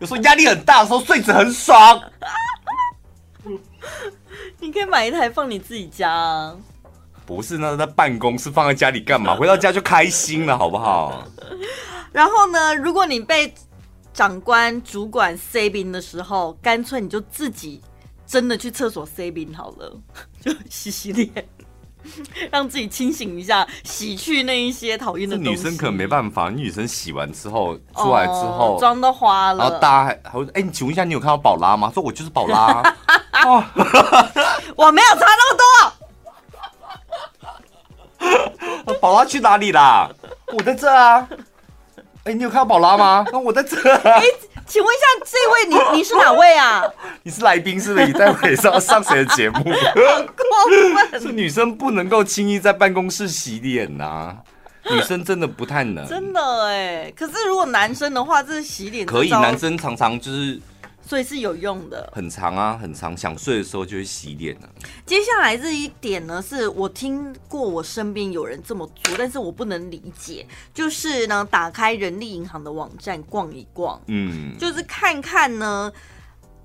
[0.00, 2.02] 有时候压力很大的时候，碎纸很爽。
[4.58, 6.56] 你可以买一台放你自己家啊。
[7.26, 9.34] 不是，那在办公室放在家里干嘛？
[9.36, 11.26] 回到家就开心了，好不好？
[12.12, 13.52] 然后呢，如果你被
[14.12, 17.80] 长官、主管塞宾的时候，干脆你就自己
[18.26, 19.92] 真的去厕所塞宾好了，
[20.40, 21.28] 就洗洗脸，
[22.52, 25.50] 让自己清醒一下，洗去那一些讨厌的东西。
[25.50, 31.90] 女生可能没办法，女生洗完之后出来之后妆、哦、都花了，然后大家还还会哎，你请问一下，你有看到宝拉吗？
[31.92, 32.80] 说我就是宝拉，
[33.44, 33.64] 哦、
[34.76, 35.63] 我没有擦那么多。
[39.04, 40.08] 宝拉去哪里啦？
[40.50, 41.28] 我在这啊！
[42.24, 43.22] 哎、欸，你有看到宝拉吗？
[43.30, 44.00] 那我在这、啊。
[44.02, 44.26] 哎、欸，
[44.66, 46.82] 请问一下，这位你 你是哪位啊？
[47.22, 48.06] 你是来宾是不是？
[48.06, 49.56] 你待会是要上谁的节目？
[49.62, 50.34] 很过
[51.10, 51.20] 分！
[51.20, 54.36] 是女生不能够轻易在办公室洗脸呐、啊，
[54.90, 56.08] 女生真的不太能。
[56.08, 60.58] 真的哎，可是如果男生的话，这是洗脸可以，男生常常就是。
[61.06, 63.14] 所以是有用的，很长啊，很长。
[63.16, 64.68] 想睡的时候就会洗脸了。
[65.04, 70.46] 接下来这一点呢，是我听过我身边有人这么做，但是我不能理解。
[70.72, 75.92] 就是呢，打开人力银行的网站逛一逛，嗯，就是看看呢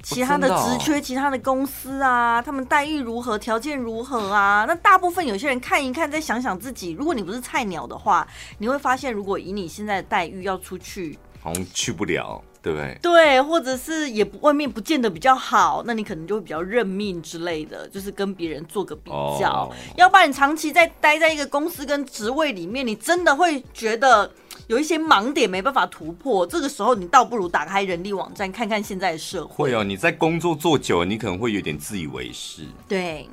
[0.01, 4.63] 其他的职缺、其他的公司啊，他们待遇如何、条件如何啊。
[4.65, 8.25] 那大部分有些人看一看，再想想自己，如果你不是菜鸟的话，
[8.57, 12.41] 你会发现，如果以你现在的待遇要出去，好像去不了。
[12.61, 12.97] 对不对？
[13.01, 19.69] 对，或者是也不外面不见得比较好，那你可能就会比较认命之类的，就是跟别人做个比较。
[19.69, 19.73] Oh.
[19.97, 24.29] 要不然你长期在待在一个公司跟职位里面，你真的会觉得
[24.67, 26.45] 有一些盲点没办法突破。
[26.45, 29.71] 这个时候，你倒不如打开人力网站看看现在的社会。
[29.71, 32.63] 会哦，你在工作做久了，你可能会有点自以为是。
[32.87, 33.29] 对，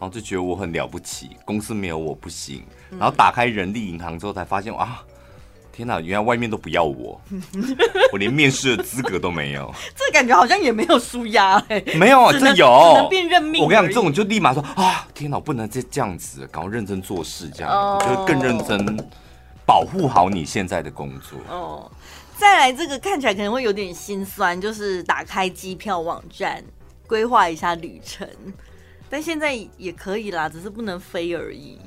[0.00, 2.62] 后就觉得我很了不起，公司没有我不行。
[2.98, 5.04] 然后打开人力银行之后，才发现啊。
[5.72, 5.98] 天哪！
[6.00, 7.18] 原来外面都不要我，
[8.12, 9.74] 我连面试的资格都没有。
[9.96, 11.82] 这感觉好像也没有舒压哎。
[11.96, 12.92] 没有啊，这有。
[12.94, 13.62] 只能变认命。
[13.62, 15.08] 我跟你讲，这种就立马说啊！
[15.14, 18.96] 天哪，我不能再这样子，赶快认真做事，这样，就更认真
[19.64, 21.38] 保护好你现在的工作。
[21.48, 21.90] 哦。
[22.36, 26.62] 再来这个看起来可能会有点心酸，就是打开机票网站
[27.06, 28.28] 规划一下旅程，
[29.08, 31.78] 但现在也可以啦，只是不能飞而已。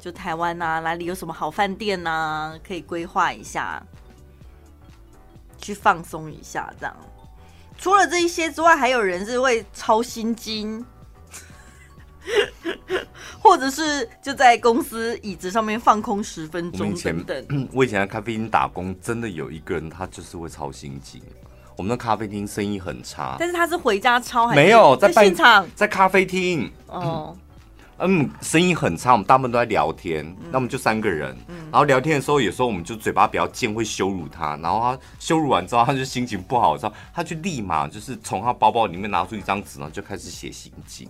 [0.00, 3.82] 就台湾啊，哪里有什么好饭店啊，可以规划一下，
[5.60, 6.96] 去放松一下这样。
[7.76, 10.84] 除了这一些之外，还有人是会抄心经。
[13.40, 17.68] 或者是就在公司椅子上面放空十分钟等等。
[17.72, 21.22] 我以前在咖啡厅打工，真的有一个人，他就是会抄心经。
[21.74, 25.66] 我们的咖啡厅生意很差，但是他是回家抄还是没有在现场？
[25.74, 27.47] 在咖啡厅哦，嗯，
[28.40, 29.12] 生意很差。
[29.12, 31.36] 我们大部分都在聊天，那我们就三个人，
[31.70, 34.56] 然后聊天的时候，有时候我们就嘴巴比较贱，会羞辱他。
[34.62, 41.08] 然后他羞辱完之后，他就心情不好的时候，他就立马就是从他包包里面拿出一张纸，然后就开始写心经。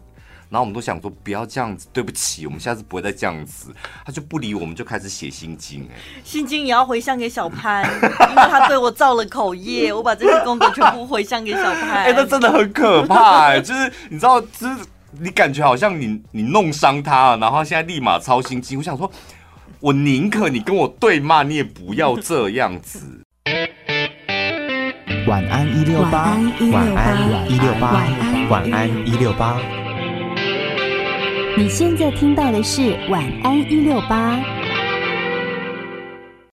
[0.51, 3.71] 然后我们都想说不要这样子，对不起，我们下次不会再这样子。
[4.03, 5.87] 他就不理我们，就开始写心经。
[5.93, 12.05] 哎，心经也要回向给小潘，因为他对我造了口业，我把这些功德全部回向给小潘。
[12.09, 14.77] 哎，那真的很可怕，哎，就是你知道，就是
[15.13, 18.77] 你感觉好像你你弄伤他了，然后现在立马操心机。
[18.77, 19.11] 我想说，
[19.81, 23.23] 我宁可你跟我对骂，你也不要这样子。
[25.27, 26.37] 晚安一六八，
[26.73, 28.05] 晚安一六八，
[28.51, 29.59] 晚安一六八。
[31.57, 34.58] 你现在听到的是晚安一六八。